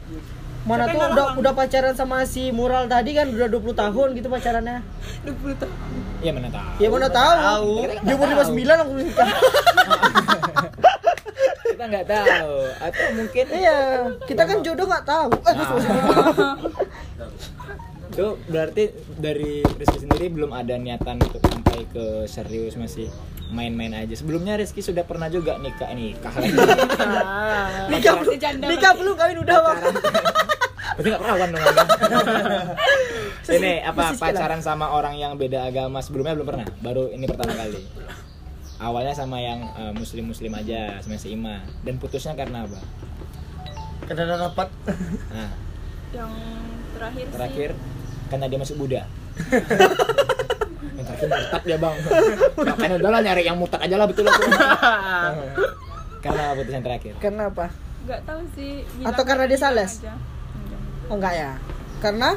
mana 0.63 0.88
tuh 0.88 0.98
udah 1.00 1.27
udah 1.38 1.53
pacaran 1.53 1.93
sama 1.93 2.25
si 2.25 2.50
Mural 2.50 2.88
tadi 2.88 3.13
kan 3.13 3.27
udah 3.29 3.48
20 3.48 3.75
tahun 3.75 4.07
gitu 4.17 4.27
pacarannya. 4.27 4.81
20 5.25 5.62
tahun. 5.62 5.75
Ya 6.17 6.31
mana 6.34 6.50
tahu. 6.50 6.72
Ya 6.81 6.88
mana 6.89 7.07
tahu, 7.13 7.69
dia 7.86 8.13
umur 8.17 8.27
59 8.34 8.81
aku 8.81 8.91
nikah. 8.98 9.29
Kita 11.77 11.93
nggak 11.93 12.10
tahu. 12.10 12.53
Atau 12.81 13.05
mungkin 13.13 13.46
Iya, 13.53 13.77
kita 14.25 14.41
kan 14.50 14.57
jodoh 14.65 14.86
nggak 14.89 15.05
tahu. 15.05 15.29
Nah. 17.17 18.17
itu 18.17 18.34
berarti 18.50 18.84
dari 19.22 19.62
Rizky 19.62 20.10
sendiri 20.10 20.34
belum 20.34 20.50
ada 20.50 20.74
niatan 20.74 21.22
untuk 21.22 21.38
sampai 21.38 21.86
ke 21.86 22.25
serius 22.25 22.74
masih 22.74 23.13
main-main 23.53 23.93
aja. 23.93 24.17
Sebelumnya 24.17 24.57
Rizky 24.57 24.81
sudah 24.81 25.05
pernah 25.05 25.29
juga 25.29 25.62
nikah 25.62 25.93
nikah 25.93 26.34
lagi. 26.34 26.50
nikah 27.93 28.13
belum, 28.17 28.34
nikah 28.74 28.91
belum 28.98 29.13
kawin 29.22 29.38
udah 29.38 29.57
bang. 29.62 29.77
Berarti 30.98 31.07
nggak 31.13 31.22
perawan 31.22 31.50
dong. 31.53 31.62
Ini 33.62 33.74
apa 33.86 34.17
pacaran 34.17 34.62
sama 34.65 34.89
orang 34.98 35.13
yang 35.13 35.38
beda 35.38 35.69
agama 35.69 36.01
sebelumnya 36.01 36.34
belum 36.41 36.48
pernah, 36.50 36.65
baru 36.81 37.13
ini 37.13 37.25
pertama 37.29 37.53
kali. 37.53 37.79
Awalnya 38.77 39.13
sama 39.17 39.41
yang 39.41 39.65
eh, 39.74 39.93
muslim-muslim 39.98 40.53
aja, 40.53 41.01
sama 41.01 41.17
si 41.17 41.34
Ima. 41.34 41.65
Dan 41.81 41.98
putusnya 41.98 42.38
karena 42.38 42.69
apa? 42.69 42.79
Karena 44.05 44.38
rapat. 44.38 44.69
Nah, 45.34 45.51
Yang 46.13 46.31
terakhir, 46.96 47.25
terakhir 47.36 47.69
karena 48.27 48.46
dia 48.48 48.60
masuk 48.60 48.75
Buddha. 48.79 49.03
yang 50.98 51.05
terakhir 51.05 51.27
murtad 51.29 51.62
dia 51.65 51.77
bang. 51.77 51.96
Makanya 52.57 52.96
udahlah 53.01 53.19
nyari 53.22 53.43
yang 53.46 53.57
murtad 53.57 53.81
aja 53.81 53.96
lah 53.98 54.07
betul 54.07 54.25
aku. 54.25 54.41
karena 56.24 56.41
apa 56.51 56.53
putusan 56.62 56.84
terakhir? 56.84 57.13
Kenapa? 57.19 57.65
sih. 57.69 58.05
Nggak 58.07 58.22
tahu 58.24 58.41
sih. 58.55 58.74
Atau 59.03 59.24
karena 59.27 59.43
dia 59.46 59.60
sales? 59.60 59.93
aja. 60.01 60.13
Oh 61.07 61.15
enggak 61.15 61.34
ya? 61.36 61.51
Karena 62.03 62.36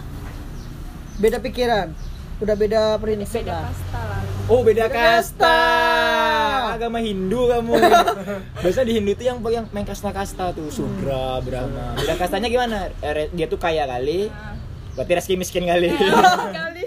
beda 1.21 1.39
pikiran, 1.43 1.93
udah 2.41 2.55
beda 2.55 2.81
prinsip 2.97 3.43
Beda 3.43 3.53
lah. 3.55 3.65
kasta 3.67 4.01
lah. 4.03 4.21
Oh 4.47 4.61
beda 4.61 4.85
Beda 4.85 4.89
kasta. 4.91 5.45
kasta. 5.45 6.75
Agama 6.75 6.99
Hindu 6.99 7.47
kamu. 7.47 7.73
Biasa 8.63 8.81
di 8.83 8.93
Hindu 8.95 9.13
tuh 9.13 9.25
yang 9.25 9.39
yang 9.47 9.65
main 9.71 9.85
kasta-kasta 9.85 10.51
tuh 10.51 10.69
Sudra, 10.69 11.39
Brahma. 11.39 11.95
Beda 11.95 12.17
kastanya 12.17 12.49
gimana? 12.49 12.89
Re- 12.99 13.31
Dia 13.31 13.47
tuh 13.47 13.57
kaya 13.57 13.85
kali. 13.85 14.27
Nah. 14.27 14.57
Berarti 14.93 15.13
Reski 15.15 15.35
miskin 15.35 15.65
kali. 15.65 15.93
Kali. 15.93 16.85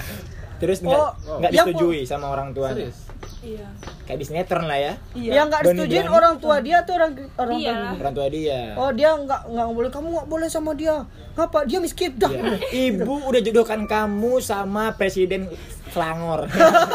Terus 0.60 0.78
nggak 0.80 0.98
Oh, 1.24 1.38
nggak 1.38 1.50
yang 1.50 1.66
disetujui 1.66 2.02
sama 2.02 2.28
orang 2.28 2.50
tuanya. 2.50 2.76
Serius? 2.76 3.07
Iya. 3.38 3.66
Kayak 4.02 4.18
di 4.18 4.24
sinetron 4.24 4.64
lah 4.64 4.76
ya. 4.76 4.92
Iya. 5.12 5.32
Yang 5.32 5.46
nggak 5.46 5.62
disetujuin 5.62 6.08
orang 6.08 6.34
tua 6.36 6.56
dia 6.58 6.78
tuh 6.82 6.94
orang 6.96 7.10
orang 7.36 7.54
Iya 7.54 7.70
dia. 7.70 7.88
Orang 7.96 8.14
tua 8.14 8.26
dia. 8.28 8.60
Oh 8.74 8.90
dia 8.90 9.10
nggak 9.12 9.40
nggak 9.46 9.66
boleh 9.68 9.90
kamu 9.90 10.06
nggak 10.12 10.26
boleh 10.26 10.48
sama 10.48 10.70
dia. 10.72 10.94
Ngapa? 11.34 11.58
Dia 11.64 11.78
miskin 11.78 12.10
dah. 12.14 12.26
Iya. 12.28 12.98
Ibu 12.98 13.14
udah 13.24 13.40
jodohkan 13.40 13.80
kamu 13.84 14.32
sama 14.40 14.90
presiden 14.92 15.46
Selangor. 15.88 16.50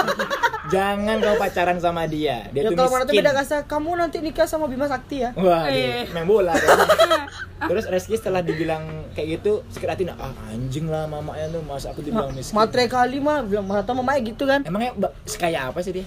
Jangan 0.74 1.20
kau 1.20 1.36
pacaran 1.36 1.78
sama 1.78 2.06
dia. 2.06 2.48
Dia 2.50 2.64
Ya 2.64 2.70
tuh 2.72 2.78
kalau 2.78 3.04
miskin. 3.04 3.20
beda 3.20 3.32
kasta, 3.34 3.58
kamu 3.64 3.90
nanti 3.96 4.18
nikah 4.20 4.48
sama 4.48 4.66
Bima 4.66 4.88
Sakti 4.88 5.20
ya. 5.20 5.36
Wah, 5.36 5.68
Eh. 5.68 6.08
main 6.10 6.24
bola. 6.24 6.56
kan. 6.56 7.28
Terus 7.70 7.86
Reski 7.86 8.16
setelah 8.16 8.40
dibilang 8.40 8.84
kayak 9.12 9.40
gitu, 9.40 9.64
sakit 9.70 9.88
hati 9.90 10.04
nah, 10.04 10.16
ah 10.18 10.32
anjing 10.48 10.88
lah 10.88 11.04
mamanya 11.06 11.48
tuh 11.50 11.64
masa 11.64 11.92
aku 11.92 12.00
dibilang 12.02 12.32
miskin. 12.32 12.56
Matre 12.56 12.88
kali 12.88 13.20
mah 13.20 13.44
bilang 13.44 13.64
mata 13.64 13.92
mamanya 13.92 14.20
gitu 14.22 14.44
kan. 14.44 14.64
Emangnya 14.64 14.92
sekaya 15.24 15.68
apa 15.68 15.80
sih 15.80 15.94
dia? 15.94 16.06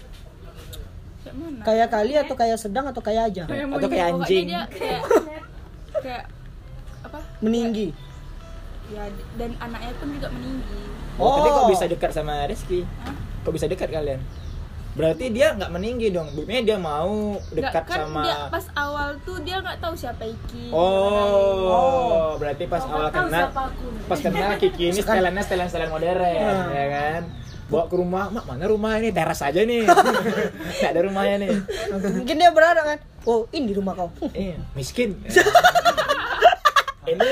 Kayak 1.37 1.52
mana? 1.52 1.62
Kayak 1.62 1.88
kali 1.90 2.12
atau 2.16 2.35
kayak 2.35 2.57
sedang 2.57 2.87
atau 2.87 3.00
kayak 3.00 3.23
aja. 3.28 3.45
Kayak 3.45 3.66
Atau 3.71 3.88
kayak 3.88 4.07
anjing. 4.11 4.45
dia 4.47 4.62
kayak 4.66 5.00
kayak 6.05 6.25
apa? 7.02 7.19
Meninggi. 7.38 7.88
Ya 8.87 9.05
dan 9.37 9.50
anaknya 9.59 9.93
pun 9.99 10.09
juga 10.11 10.28
meninggi. 10.31 10.81
Oh, 11.16 11.33
tapi 11.35 11.49
kok 11.50 11.59
Oh. 11.59 11.69
bisa 11.69 11.85
dekat 11.85 12.11
sama 12.11 12.45
Reski? 12.47 12.85
Hah? 13.02 13.14
Kok 13.43 13.52
bisa 13.52 13.66
dekat 13.66 13.88
kalian? 13.88 14.21
Berarti 14.97 15.28
dia 15.28 15.52
nggak 15.52 15.69
meninggi 15.69 16.09
dong. 16.09 16.33
Buktinya 16.33 16.62
dia 16.64 16.78
mau 16.78 17.37
dekat 17.50 17.85
kan 17.85 18.09
sama 18.09 18.25
dia 18.25 18.37
pas 18.49 18.64
awal 18.73 19.12
tuh 19.21 19.37
dia 19.40 19.61
nggak 19.61 19.76
tahu 19.76 19.93
siapa 19.93 20.25
Iki. 20.25 20.73
Oh, 20.73 22.33
berarti 22.37 22.64
pas 22.64 22.81
awal 22.81 23.09
kenal, 23.11 23.52
pas 24.07 24.19
kenal 24.19 24.57
Kiki 24.57 24.88
ini 24.88 24.97
setelannya 24.97 25.43
setelan 25.43 25.69
setelan 25.69 25.90
modern, 25.90 26.21
ya 26.71 26.87
kan? 26.88 27.23
Bawa 27.66 27.90
ke 27.90 27.96
rumah, 27.99 28.30
mak 28.30 28.46
mana 28.46 28.70
rumah 28.70 28.94
ini 28.94 29.11
teras 29.11 29.42
aja 29.42 29.58
nih, 29.58 29.82
nggak 30.78 30.90
ada 30.94 31.00
rumahnya 31.02 31.35
nih. 31.42 31.50
Mungkin 32.14 32.37
dia 32.38 32.50
berharap 32.54 32.85
kan. 32.87 32.99
Oh 33.26 33.50
ini 33.50 33.75
rumah 33.75 33.99
kau. 33.99 34.08
Iya, 34.30 34.62
miskin. 34.78 35.18
ini 37.06 37.23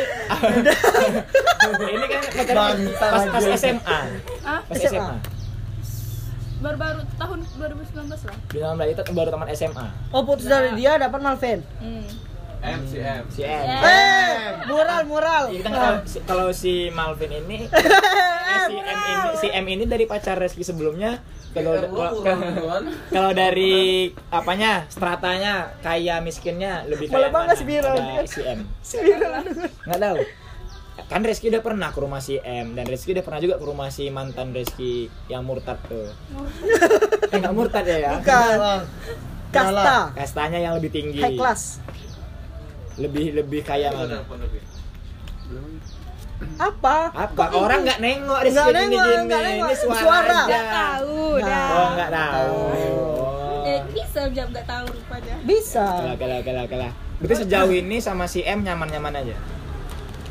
ini 1.95 2.07
kan 2.11 2.23
pas, 2.99 3.23
pas 3.27 3.43
aja. 3.43 3.55
SMA, 3.59 3.99
Ah, 4.43 4.61
pas 4.67 4.75
SMA. 4.75 4.91
SMA. 4.91 5.17
baru-baru 6.63 7.05
tahun 7.15 7.39
2019 7.61 8.09
lah. 8.25 8.37
Di 8.49 8.59
dalam 8.59 8.79
itu 8.81 9.03
baru 9.13 9.29
taman 9.29 9.49
SMA. 9.53 9.87
Oh 10.11 10.25
putus 10.25 10.49
dari 10.49 10.73
dia 10.75 10.97
dapat 10.97 11.21
Malvin. 11.21 11.61
Hmm. 11.79 12.07
M 12.65 12.81
si 12.89 12.97
M. 12.97 13.23
Si 13.29 13.45
M. 13.45 13.65
Ya. 13.69 13.79
Eh, 13.85 14.14
mural 14.65 15.03
mural. 15.05 15.43
Kita 15.49 15.69
tahu 15.69 15.95
si- 16.05 16.23
kalau 16.23 16.49
si 16.51 16.73
Malvin 16.89 17.33
ini, 17.37 17.67
eh, 17.71 18.61
si 18.65 18.77
M 18.77 18.87
ini, 18.87 19.13
si 19.37 19.47
M 19.49 19.67
ini 19.67 19.85
dari 19.85 20.05
pacar 20.05 20.37
Reski 20.37 20.63
sebelumnya. 20.63 21.21
Kalau 21.51 21.79
kalau- 21.79 22.19
kalau 23.15 23.31
dari 23.31 24.11
apanya 24.29 24.89
stratanya 24.89 25.71
kaya 25.81 26.19
miskinnya 26.19 26.83
lebih 26.85 27.07
kaya 27.09 27.31
mana? 27.31 27.55
si 27.55 27.63
Viral. 27.63 27.97
Si 28.25 28.41
M. 28.41 28.61
Si 28.83 28.97
Viral. 28.99 29.43
Nggak 29.85 30.01
tahu. 30.01 30.19
kan 31.05 31.21
Rizky 31.21 31.47
udah 31.47 31.61
pernah 31.61 31.91
ke 31.91 31.99
rumah 31.99 32.19
si 32.19 32.39
M 32.39 32.73
dan 32.73 32.87
Rizky 32.87 33.13
udah 33.13 33.21
pernah 33.21 33.37
juga 33.37 33.55
ke 33.55 33.65
rumah 33.65 33.91
si 33.91 34.09
mantan 34.09 34.51
Rizky 34.51 35.11
yang 35.27 35.43
murtad 35.43 35.77
tuh. 35.85 36.09
eh 37.29 37.37
nggak 37.37 37.51
murtad 37.51 37.85
ya 37.85 37.99
ya? 38.01 38.11
Bukan. 38.17 38.83
Kasta. 39.51 39.99
Kastanya 40.13 40.59
yang 40.59 40.75
lebih 40.75 40.91
tinggi. 40.91 41.19
High 41.19 41.37
class. 41.37 41.79
Lebih 42.97 43.35
lebih 43.35 43.61
kaya 43.61 43.91
mana? 43.91 44.23
Apa? 46.57 46.97
Apa? 47.11 47.45
Orang 47.53 47.83
nggak 47.83 47.99
nengok 47.99 48.41
Rizky 48.43 48.55
Nggak 48.55 48.69
gini 48.69 48.97
nengok, 48.97 49.07
gini. 49.25 49.53
Ini 49.57 49.75
suara, 49.77 49.99
Suara. 49.99 50.41
aja. 50.45 50.61
tahu 50.69 51.19
Nah. 51.35 51.43
dah 51.43 51.69
Oh 51.73 51.89
nggak 51.93 52.11
tahu. 52.11 52.59
eh 53.65 53.81
bisa 53.89 54.21
jam 54.29 54.47
nggak 54.53 54.67
tahu 54.69 54.85
rupanya 54.87 55.35
Bisa. 55.43 55.87
Kalah 55.97 56.17
kalah 56.17 56.41
kalah 56.43 56.65
kalah. 56.67 56.93
Berarti 57.17 57.35
sejauh 57.41 57.73
ini 57.73 57.97
sama 57.99 58.27
si 58.27 58.43
M 58.43 58.61
nyaman-nyaman 58.61 59.15
aja. 59.17 59.37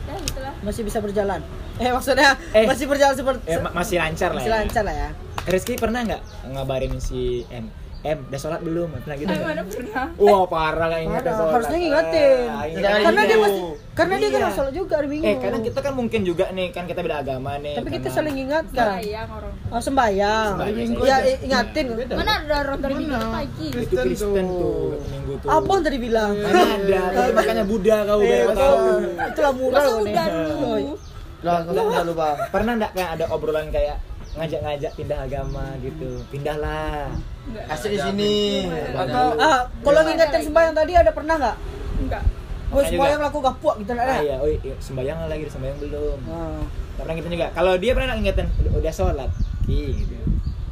ya 0.04 0.16
gitulah 0.22 0.54
Masih 0.62 0.84
bisa 0.84 1.00
berjalan. 1.00 1.42
Eh 1.76 1.90
maksudnya 1.90 2.38
Eh. 2.54 2.70
masih 2.70 2.86
berjalan 2.86 3.16
seperti 3.16 3.42
Eh, 3.48 3.58
ma- 3.58 3.74
masih 3.74 3.98
lancar 3.98 4.30
lah. 4.30 4.38
masih 4.38 4.48
ya. 4.48 4.56
lancar 4.56 4.84
lah 4.84 4.96
ya. 4.96 5.10
Rizky 5.44 5.74
pernah 5.76 6.06
nggak 6.06 6.22
ngabarin 6.48 6.94
si 7.00 7.44
M? 7.50 7.68
M, 8.04 8.20
udah 8.28 8.36
sholat 8.38 8.60
belum? 8.60 8.92
Pernah 8.94 9.16
gitu 9.16 9.32
nggak? 9.32 9.46
mana 9.46 9.62
pernah 9.64 10.06
Wah 10.18 10.44
parah 10.44 10.86
nggak 10.88 11.04
ingat 11.04 11.22
Ada, 11.22 11.32
sholat. 11.34 11.54
harusnya 11.54 11.78
ngingetin. 11.80 12.48
Ah. 12.50 12.66
Karena 13.00 13.22
dia 13.22 13.30
Iya. 13.30 13.38
masih 13.40 13.62
karena 13.94 14.14
dia 14.14 14.28
kan 14.28 14.40
Iya. 14.42 14.50
sholat 14.52 14.74
juga 14.74 14.94
hari 14.94 15.08
Minggu. 15.08 15.24
Eh, 15.24 15.36
kadang 15.38 15.62
kita 15.62 15.80
kan 15.80 15.94
mungkin 15.94 16.22
juga 16.22 16.46
nih, 16.50 16.68
kan 16.70 16.84
kita 16.84 17.00
beda 17.00 17.18
agama 17.18 17.52
nih. 17.58 17.74
Tapi 17.74 17.90
kita 17.90 18.00
karena- 18.04 18.18
saling 18.20 18.36
ingatkan. 18.38 18.88
sayang 18.94 19.30
orang 19.30 19.54
Oh 19.66 19.80
sembayang. 19.80 20.50
Sembayang. 20.52 20.90
Ya 21.00 21.16
aja. 21.16 21.16
i- 21.26 21.42
ingatin. 21.42 21.86
mana 22.12 22.32
ada 22.38 22.56
orang 22.62 22.80
dari 22.82 22.94
minggu 22.98 23.18
pagi 23.32 23.68
itu 23.72 23.96
Kristen 23.96 24.46
tuh. 24.46 25.00
minggu 25.06 25.34
tuh. 25.40 25.48
Abang 25.50 25.80
tadi 25.80 25.98
bilang. 25.98 26.32
Mana 26.36 26.60
ada, 26.76 27.02
makanya 27.38 27.64
Buddha 27.64 27.98
kau 28.04 28.20
biar 28.20 28.40
tahu. 28.46 28.52
betul. 28.52 29.00
Itulah 29.26 29.54
murah 29.54 29.80
nih. 29.82 29.96
udah 30.06 30.28
Oh, 30.60 30.98
Lah, 31.42 31.60
kalau 31.62 31.84
udah 31.86 32.04
lu 32.04 32.14
bang. 32.14 32.38
Pernah 32.50 32.74
nggak 32.78 32.92
kayak 32.94 33.10
ada 33.14 33.26
obrolan 33.28 33.68
kayak 33.68 33.96
ngajak-ngajak 34.34 34.92
pindah 34.94 35.20
agama 35.22 35.64
gitu? 35.80 36.20
Pindahlah. 36.28 37.08
Enggak 37.44 37.64
Asik 37.70 37.90
di 37.94 38.00
sini. 38.00 38.34
Atau 38.96 39.26
ah, 39.40 39.68
kalau 39.84 40.02
ngingetin 40.08 40.42
sembayang 40.48 40.74
tadi 40.76 40.92
ada 40.96 41.12
pernah 41.12 41.36
nggak? 41.40 41.58
enggak 42.04 42.24
Oh 42.74 42.82
juga. 42.82 43.22
laku 43.22 43.38
gapuak 43.38 43.76
gitu 43.86 43.92
nggak 43.94 44.06
ada? 44.10 44.16
Ah, 44.18 44.22
iya, 44.26 44.36
oh 44.42 44.50
iya, 44.50 44.74
sembayang 44.82 45.30
lagi, 45.30 45.46
sembayang 45.46 45.78
belum. 45.78 46.20
Ah. 46.26 46.66
Nggak 46.66 47.04
pernah 47.06 47.16
gitu 47.22 47.28
juga. 47.30 47.48
Kalau 47.54 47.74
dia 47.78 47.92
pernah 47.94 48.16
ngingetin 48.18 48.48
udah, 48.74 48.94
sholat, 48.94 49.30
Ki, 49.70 49.82
gitu. 49.94 50.16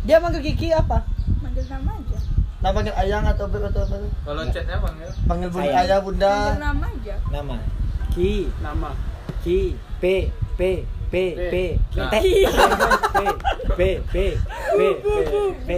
Dia 0.09 0.17
manggil 0.17 0.41
Kiki 0.41 0.73
apa? 0.73 1.05
manggil 1.45 1.65
nama 1.69 1.93
aja 1.93 2.19
Nah, 2.61 2.69
panggil 2.77 2.93
ayang 2.93 3.25
atau 3.25 3.45
beb 3.49 3.65
atau 3.69 3.81
apa? 3.85 3.97
Kalau 4.05 4.41
chatnya 4.53 4.77
ya. 4.77 5.09
Panggil 5.25 5.49
bunda 5.49 5.73
ayah, 5.81 5.99
bunda. 6.01 6.33
nama 6.57 6.85
aja 6.89 7.15
Nama, 7.33 7.55
Ki, 8.13 8.49
nama 8.61 8.89
Ki, 9.41 9.73
P, 9.97 10.29
P, 10.57 10.61
P, 11.11 11.35
P, 11.35 11.35
T, 11.35 11.55
Nah. 11.93 12.07
P, 12.07 12.15
P, 13.75 13.81
P, 14.07 14.15
P, 14.15 14.15
P, 14.71 14.79
P, 15.67 15.71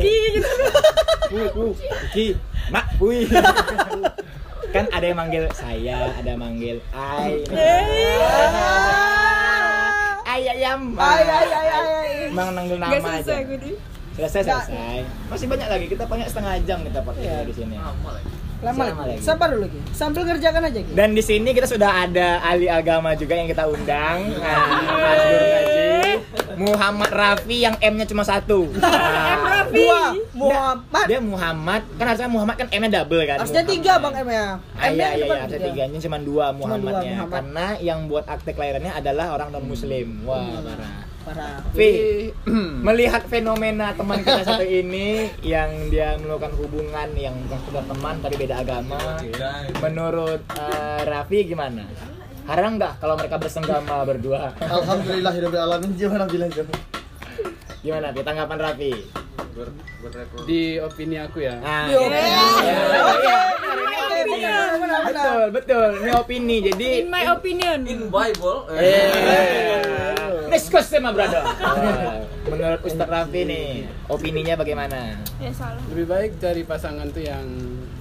Ki, 2.14 2.26
Mak, 2.70 2.86
Pui. 3.02 3.26
Kan 4.70 4.86
ada 4.90 5.06
yang 5.06 5.18
manggil 5.18 5.50
saya, 5.54 6.14
ada 6.14 6.26
yang 6.28 6.42
manggil 6.42 6.78
Ai. 6.94 7.42
Ai 10.24 10.42
ayam. 10.50 10.98
Ay 10.98 11.22
ay 11.22 11.46
ay 11.46 11.50
ay. 11.50 11.70
ay. 11.70 12.12
Emang 12.30 12.54
nanggil 12.54 12.78
nama 12.78 12.94
aja. 12.94 13.22
selesai 13.22 13.74
Selesai, 14.14 14.42
selesai. 14.46 14.98
Masih 15.30 15.50
banyak 15.50 15.66
lagi. 15.66 15.86
Kita 15.90 16.06
banyak 16.06 16.30
setengah 16.30 16.54
jam 16.66 16.86
kita 16.86 17.02
pakai 17.02 17.22
Iya. 17.22 17.38
di 17.46 17.54
sini. 17.54 17.76
Lama 18.64 18.82
lagi. 18.88 19.00
Lagi. 19.04 19.20
Sabar 19.20 19.48
dulu 19.52 19.62
lagi. 19.68 19.80
Sambil 19.92 20.22
ngerjakan 20.24 20.62
aja 20.72 20.80
gitu. 20.80 20.96
Dan 20.96 21.10
di 21.12 21.24
sini 21.24 21.50
kita 21.52 21.68
sudah 21.68 22.08
ada 22.08 22.40
ahli 22.40 22.72
agama 22.72 23.12
juga 23.20 23.36
yang 23.36 23.48
kita 23.52 23.68
undang. 23.68 24.18
Nah, 24.44 24.68
Mas 24.70 25.20
Guru 25.24 25.46
Ngaji. 25.50 25.84
Muhammad 26.54 27.10
Rafi 27.10 27.58
yang 27.66 27.76
M-nya 27.82 28.06
cuma 28.08 28.24
satu. 28.24 28.70
Nah, 28.84 29.66
Dua. 29.74 30.04
Muhammad. 30.38 31.06
Dia 31.10 31.20
Muhammad, 31.24 31.82
kan 31.98 32.06
harusnya 32.14 32.30
Muhammad 32.30 32.56
kan 32.62 32.68
M-nya 32.70 33.02
double 33.02 33.24
kan. 33.26 33.38
Harusnya 33.42 33.64
tiga 33.66 33.98
bang 33.98 34.14
M 34.22 34.28
ya. 34.30 34.46
Ah, 34.78 34.88
iya, 34.92 35.08
iya, 35.18 35.26
cuma 35.26 35.34
iya, 35.34 35.42
harusnya 35.46 35.62
tiga. 35.72 35.82
Ini 35.90 35.98
cuma 36.04 36.18
dua 36.22 36.46
Muhammadnya. 36.54 37.14
Muhammad. 37.18 37.34
Karena 37.34 37.68
yang 37.82 38.00
buat 38.06 38.26
akte 38.30 38.54
kelahirannya 38.54 38.94
adalah 38.94 39.34
orang 39.34 39.50
non 39.50 39.66
Muslim. 39.66 40.22
Wah, 40.28 40.62
parah. 40.62 41.13
Parah. 41.24 41.64
Vi, 41.72 41.92
melihat 42.88 43.24
fenomena 43.32 43.96
teman 43.96 44.20
kita 44.20 44.44
satu 44.44 44.66
ini 44.68 45.32
yang 45.40 45.88
dia 45.88 46.20
melakukan 46.20 46.52
hubungan 46.60 47.10
yang 47.16 47.32
bukan 47.48 47.60
sekedar 47.64 47.86
teman 47.88 48.16
tapi 48.20 48.36
beda 48.36 48.56
agama. 48.60 49.00
Menurut 49.80 50.44
eh, 50.44 51.02
Raffi 51.08 51.48
gimana? 51.48 51.88
Haram 52.44 52.76
nggak 52.76 53.00
kalau 53.00 53.16
mereka 53.16 53.40
bersenggama 53.40 54.04
berdua? 54.04 54.52
Alhamdulillah 54.60 55.32
hidup 55.32 55.56
alamin 55.56 55.96
gimana 55.96 56.28
bilang? 56.28 56.52
Gimana? 57.84 58.08
Di 58.10 58.22
tanggapan 58.24 58.58
Raffi? 58.58 58.92
Di 60.44 60.62
opini 60.80 61.16
aku 61.16 61.38
ya 61.40 61.54
Nah, 61.58 61.86
iya, 61.86 62.00
iya, 62.00 62.18
iya. 63.14 63.38
Benar, 64.24 64.72
benar. 64.74 65.02
Betul, 65.06 65.44
betul. 65.52 65.88
Ini 66.00 66.12
opini. 66.16 66.58
Jadi 66.64 66.88
in 66.98 67.08
my 67.08 67.24
opinion 67.30 67.80
In 67.84 68.08
Bible. 68.08 68.72
Eh, 68.72 69.12
discuss 70.50 70.88
sama 70.88 71.12
brother. 71.12 71.44
Wah, 71.44 72.24
Menurut 72.46 72.82
Ustadz 72.82 73.10
Raffi 73.10 73.42
nih, 73.44 73.68
opininya 74.08 74.56
bagaimana? 74.56 75.20
ya 75.38 75.52
salah 75.52 75.80
lebih 75.90 76.06
baik 76.06 76.32
cari 76.38 76.62
pasangan 76.64 77.08
tuh 77.10 77.20
yang 77.22 77.44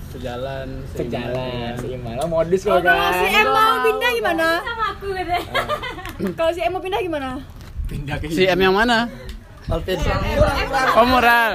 sejalan 0.09 0.69
Sejalan, 0.93 1.35
ya. 1.35 1.75
seiman. 1.77 2.15
Oh, 2.19 2.29
modus 2.29 2.63
Oh, 2.65 2.77
kok 2.77 2.85
kalau 2.85 3.11
si 3.13 3.27
kan. 3.29 3.41
M 3.41 3.49
mau 3.49 3.75
pindah 3.83 4.11
gimana? 4.13 4.47
Sama 4.61 4.85
aku 4.93 5.07
Kalau 6.33 6.51
si 6.53 6.61
M 6.61 6.71
mau 6.71 6.81
pindah 6.81 7.01
gimana? 7.01 7.29
Pindah 7.89 8.17
ke 8.19 8.25
si 8.29 8.45
M 8.45 8.59
yang 8.59 8.75
mana 8.75 9.11
Alvin. 9.69 9.99
oh 10.93 11.07
moral 11.07 11.53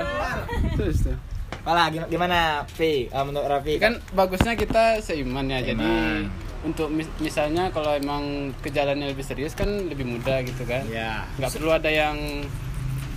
terus 0.73 1.03
tuh 1.03 1.17
Pala, 1.59 1.91
gimana, 1.91 2.07
gimana 2.07 2.39
Fi? 2.65 3.11
Ah, 3.11 3.27
menurut 3.27 3.43
Raffi 3.45 3.75
kan 3.75 3.99
bagusnya 4.11 4.55
kita 4.55 4.99
seiman 4.99 5.43
ya 5.45 5.59
jadi 5.61 5.75
Seiman. 5.75 6.31
untuk 6.63 6.87
mis- 6.87 7.11
misalnya 7.19 7.67
kalau 7.69 7.91
emang 7.91 8.23
kejalannya 8.61 9.11
lebih 9.11 9.21
serius 9.21 9.51
kan 9.51 9.67
lebih 9.67 10.07
mudah 10.07 10.39
gitu 10.41 10.63
kan 10.63 10.87
ya. 10.87 11.27
nggak 11.35 11.51
perlu 11.51 11.67
ada 11.69 11.87
yang 11.87 12.15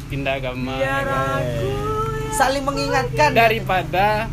pindah 0.07 0.35
agama 0.37 0.75
ya 0.77 0.99
kan? 1.01 1.43
Saling 2.33 2.63
mengingatkan. 2.63 3.31
daripada 3.31 4.27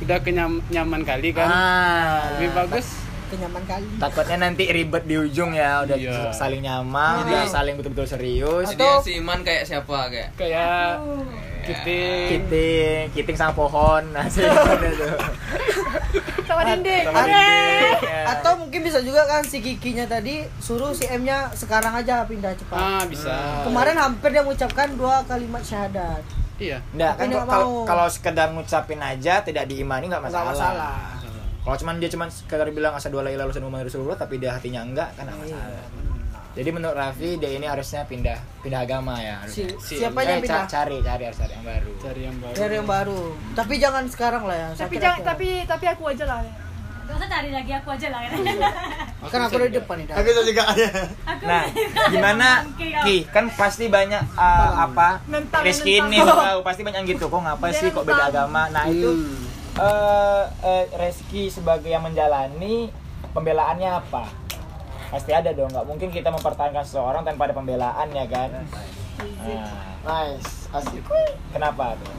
udah 0.00 0.18
kenyam 0.18 0.58
nyaman 0.66 1.02
kali 1.02 1.30
kan 1.30 1.46
Ah, 1.46 2.34
lebih 2.34 2.50
bagus 2.56 2.98
Kenyaman 3.32 3.64
kali. 3.64 3.88
takutnya 3.96 4.36
nanti 4.38 4.64
ribet 4.66 5.02
di 5.02 5.16
ujung 5.16 5.50
ya, 5.50 5.80
udah 5.80 5.96
Iya. 5.96 6.28
saling 6.30 6.60
nyaman, 6.60 7.24
udah 7.24 7.42
saling 7.46 7.74
betul-betul 7.74 8.04
serius. 8.06 8.68
Jadi 8.68 8.82
yang 8.82 9.00
si 9.00 9.12
Iman 9.16 9.40
kayak 9.40 9.64
siapa 9.64 9.98
kayak? 10.06 10.28
kayak 10.34 11.00
kiting 11.62 12.28
Kiting, 12.28 13.02
kiting 13.12 13.34
sama 13.34 13.54
pohon, 13.54 14.02
nah 14.10 14.26
tuh. 14.26 14.44
Sama 16.42 16.62
dinding. 16.66 17.04
Sama 17.06 17.22
dinding, 17.22 17.96
ya. 18.02 18.22
Atau 18.28 18.52
mungkin 18.58 18.80
bisa 18.82 18.98
juga 18.98 19.24
kan 19.24 19.40
si 19.42 19.58
Kikinya 19.58 20.04
tadi 20.04 20.42
suruh 20.58 20.90
si 20.90 21.06
M-nya 21.06 21.48
sekarang 21.52 21.94
aja 21.94 22.22
pindah 22.22 22.52
cepat. 22.52 22.76
ah 22.76 23.02
bisa 23.04 23.62
Kemarin 23.62 23.96
hampir 23.96 24.28
dia 24.28 24.42
mengucapkan 24.42 24.92
dua 24.92 25.22
kalimat 25.24 25.62
syahadat. 25.62 26.20
iya 26.58 26.78
Nggak, 26.92 27.12
kan 27.16 27.26
nggak 27.26 27.44
kalau 27.44 27.68
kalau 27.82 28.06
sekedar 28.06 28.48
ngucapin 28.50 29.00
aja 29.00 29.40
tidak 29.40 29.64
diimani 29.64 30.06
nggak 30.06 30.20
Nggak 30.20 30.34
masalah. 30.34 30.52
masalah. 30.52 30.98
Kalau 31.62 31.76
cuman 31.76 31.94
dia 31.96 32.10
cuman 32.10 32.26
sekedar 32.26 32.66
bilang 32.68 32.92
asal 32.92 33.08
dua 33.08 33.22
la 33.22 33.30
ilaha 33.30 33.46
illallah 33.46 33.62
Muhammadur 33.62 33.86
rasulullah 33.88 34.18
tapi 34.18 34.34
dia 34.36 34.50
hatinya 34.50 34.82
enggak 34.82 35.14
kan 35.14 35.24
nggak 35.24 35.38
Iya. 35.40 35.54
masalah. 35.56 35.86
Jadi 36.52 36.68
menurut 36.68 36.92
Raffi 36.94 37.30
dia 37.38 37.50
ini 37.50 37.64
harusnya 37.64 38.04
pindah 38.04 38.36
pindah 38.60 38.80
agama 38.82 39.16
ya 39.16 39.40
Si, 39.46 39.64
harusnya. 39.64 39.96
siapa 40.04 40.18
Eh, 40.20 40.26
yang 40.26 40.40
pindah? 40.42 40.66
cari 40.68 40.96
cari 41.00 41.22
harus 41.24 41.38
cari 41.38 41.52
yang 41.54 41.64
baru. 41.64 41.92
cari 41.96 42.20
yang 42.20 42.36
baru 42.36 42.54
Dari 42.54 42.74
yang 42.74 42.88
baru. 42.90 43.20
Tapi 43.54 43.74
jangan 43.78 44.04
sekarang 44.04 44.42
lah 44.44 44.56
ya. 44.56 44.68
Tapi 44.70 44.76
sakit 44.76 45.00
jangan 45.00 45.20
tapi 45.24 45.48
tapi 45.64 45.84
aku 45.86 46.02
aja 46.08 46.24
lah. 46.26 46.38
Gak 47.02 47.14
usah 47.14 47.28
cari 47.30 47.50
lagi 47.50 47.72
aku 47.72 47.88
aja 47.90 48.08
lah 48.08 48.20
ya. 48.20 48.30
kan 49.24 49.40
aku 49.42 49.54
dari 49.56 49.72
depan 49.72 49.94
nih. 49.96 50.06
Aku 50.12 50.28
juga 50.44 50.62
ada. 50.66 50.86
Aku 51.30 51.42
Nah, 51.46 51.64
gimana 52.10 52.48
Ki? 53.06 53.16
Kan 53.28 53.44
pasti 53.50 53.86
banyak 53.86 54.22
uh, 54.34 54.72
apa 54.82 55.22
Rizky 55.62 55.98
ini 55.98 56.18
tahu 56.20 56.60
pasti 56.60 56.82
banyak 56.82 57.02
gitu. 57.06 57.26
Kok 57.26 57.40
ngapa 57.40 57.66
sih 57.70 57.88
kok 57.88 58.02
beda 58.02 58.28
agama? 58.28 58.68
Nah, 58.68 58.84
itu 58.86 59.08
Hmm. 59.72 59.80
eh 59.80 60.44
eh, 60.62 60.84
Rizky 60.94 61.48
sebagai 61.48 61.88
yang 61.88 62.04
menjalani 62.04 62.92
pembelaannya 63.32 63.90
apa? 63.94 64.28
Pasti 65.08 65.30
ada 65.30 65.52
dong, 65.52 65.68
nggak 65.68 65.84
mungkin 65.84 66.08
kita 66.08 66.28
mempertahankan 66.28 66.84
seseorang 66.84 67.20
tanpa 67.20 67.44
ada 67.44 67.54
pembelaan 67.54 68.08
ya 68.08 68.24
kan? 68.26 68.48
Nah, 68.52 68.64
Nice. 70.02 70.66
Asik. 70.72 71.04
kenapa 71.52 71.94
tuh? 71.96 72.12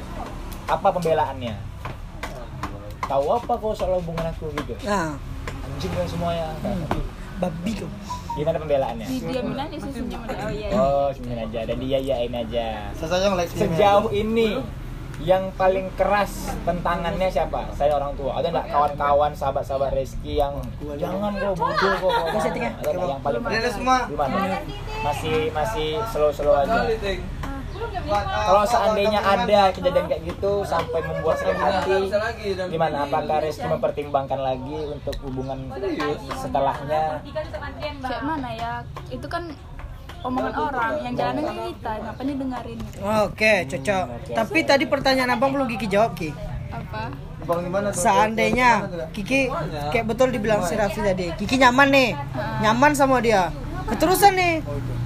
Apa 0.66 0.88
pembelaannya? 0.94 1.58
Tahu 3.04 3.26
apa 3.34 3.52
kok 3.52 3.74
soal 3.76 3.98
hubungan 3.98 4.30
aku 4.30 4.48
gitu? 4.56 4.78
Nah, 4.86 5.18
Anjing 5.44 5.92
kan 5.92 6.06
semuanya. 6.06 6.54
babi 7.42 7.72
kau. 7.76 7.90
Gimana 8.34 8.58
pembelaannya? 8.58 9.06
Didiamin 9.10 9.58
aja 9.58 9.78
senyum 9.78 10.22
aja. 10.24 10.38
Oh 10.38 10.52
iya. 10.54 10.70
Oh, 10.72 11.08
senyum 11.12 11.38
aja 11.40 11.60
dan 11.66 11.78
dia 11.78 12.00
yain 12.00 12.34
aja. 12.34 12.68
Sejauh 12.96 14.10
ini 14.10 14.62
yang 15.22 15.54
paling 15.54 15.94
keras 15.94 16.58
tentangannya 16.66 17.30
siapa? 17.30 17.70
Saya 17.78 18.02
orang 18.02 18.18
tua. 18.18 18.42
Ada 18.42 18.50
nggak 18.50 18.68
kawan-kawan, 18.74 19.32
sahabat-sahabat 19.38 19.94
Reski 19.94 20.42
yang 20.42 20.58
jangan 20.98 21.38
kok 21.38 21.54
bodoh 21.54 21.94
kok. 22.02 22.10
kok." 22.10 22.26
Bisa 22.34 22.50
tinggal. 22.50 22.74
Ada 22.82 22.90
nggak 22.98 23.10
yang 23.14 23.24
paling 23.24 23.42
keras? 23.46 23.74
semua. 23.78 23.98
Gimana? 24.10 24.38
Masih 25.06 25.38
masih 25.54 25.90
slow-slow 26.10 26.56
aja. 26.66 26.82
Ting. 26.98 27.22
Kalau 28.14 28.64
seandainya 28.68 29.18
ada 29.18 29.74
kejadian 29.74 30.06
kayak 30.06 30.22
gitu 30.28 30.62
sampai 30.68 31.02
membuat 31.02 31.42
sakit 31.42 31.58
hati, 31.58 32.00
gimana? 32.70 33.08
Apakah 33.08 33.38
Reski 33.42 33.66
mempertimbangkan 33.66 34.40
lagi 34.40 34.78
untuk 34.94 35.16
hubungan 35.26 35.72
setelahnya? 36.38 37.24
kayak 38.04 38.24
mana 38.24 38.50
ya 38.52 38.74
itu 39.10 39.28
kan 39.32 39.48
omongan 40.24 40.54
orang 40.56 40.94
yang 41.04 41.14
jalanin 41.20 41.46
kita 41.52 41.92
ngapain 42.00 42.36
dengerin 42.40 42.78
gitu 42.80 42.98
Oke, 43.28 43.54
cocok. 43.68 44.06
Tapi 44.32 44.60
tadi 44.64 44.84
pertanyaan 44.88 45.36
abang 45.36 45.52
belum 45.52 45.68
Kiki 45.68 45.88
jawab 45.92 46.16
Ki. 46.16 46.32
apa 46.74 47.14
Bang 47.44 47.60
gimana 47.68 47.92
tuh? 47.92 48.00
Seandainya 48.00 48.70
Kiki 49.12 49.52
kayak 49.92 50.06
betul 50.08 50.32
dibilang 50.32 50.64
si 50.64 50.80
Raffi 50.80 51.04
tadi, 51.04 51.28
Kiki 51.36 51.60
nyaman 51.60 51.92
nih, 51.92 52.16
nyaman 52.64 52.96
sama 52.96 53.20
dia. 53.20 53.52
Keterusan 53.84 54.32
nih, 54.40 54.64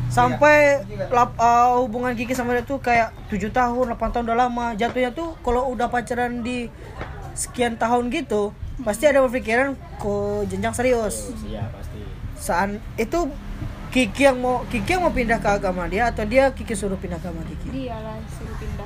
sampai 0.08 0.86
lap, 1.10 1.34
uh, 1.42 1.82
hubungan 1.82 2.14
Kiki 2.14 2.38
sama 2.38 2.54
dia 2.54 2.62
tuh 2.62 2.78
kayak 2.78 3.10
7 3.34 3.50
tahun, 3.50 3.90
8 3.98 4.14
tahun 4.14 4.26
udah 4.30 4.38
lama. 4.38 4.66
Jatuhnya 4.78 5.12
tuh 5.18 5.34
kalau 5.42 5.74
udah 5.74 5.90
pacaran 5.90 6.46
di 6.46 6.70
sekian 7.34 7.74
tahun 7.74 8.14
gitu, 8.14 8.54
pasti 8.86 9.10
ada 9.10 9.26
berpikiran 9.26 9.74
ke 9.98 10.14
jenjang 10.46 10.78
serius. 10.78 11.34
Iya 11.42 11.66
pasti. 11.74 12.00
Saat 12.38 12.70
itu 13.02 13.34
Kiki 13.98 14.30
yang 14.30 14.38
mau 14.38 14.62
Kiki 14.70 14.94
yang 14.94 15.02
mau 15.02 15.10
pindah 15.10 15.42
ke 15.42 15.50
agama 15.50 15.90
dia 15.90 16.14
atau 16.14 16.22
dia 16.22 16.54
Kiki 16.54 16.78
suruh 16.78 17.02
pindah 17.02 17.18
ke 17.18 17.34
agama 17.34 17.42
Kiki? 17.50 17.74
dia 17.74 17.98
lah 17.98 18.14
suruh 18.30 18.54
pindah 18.62 18.86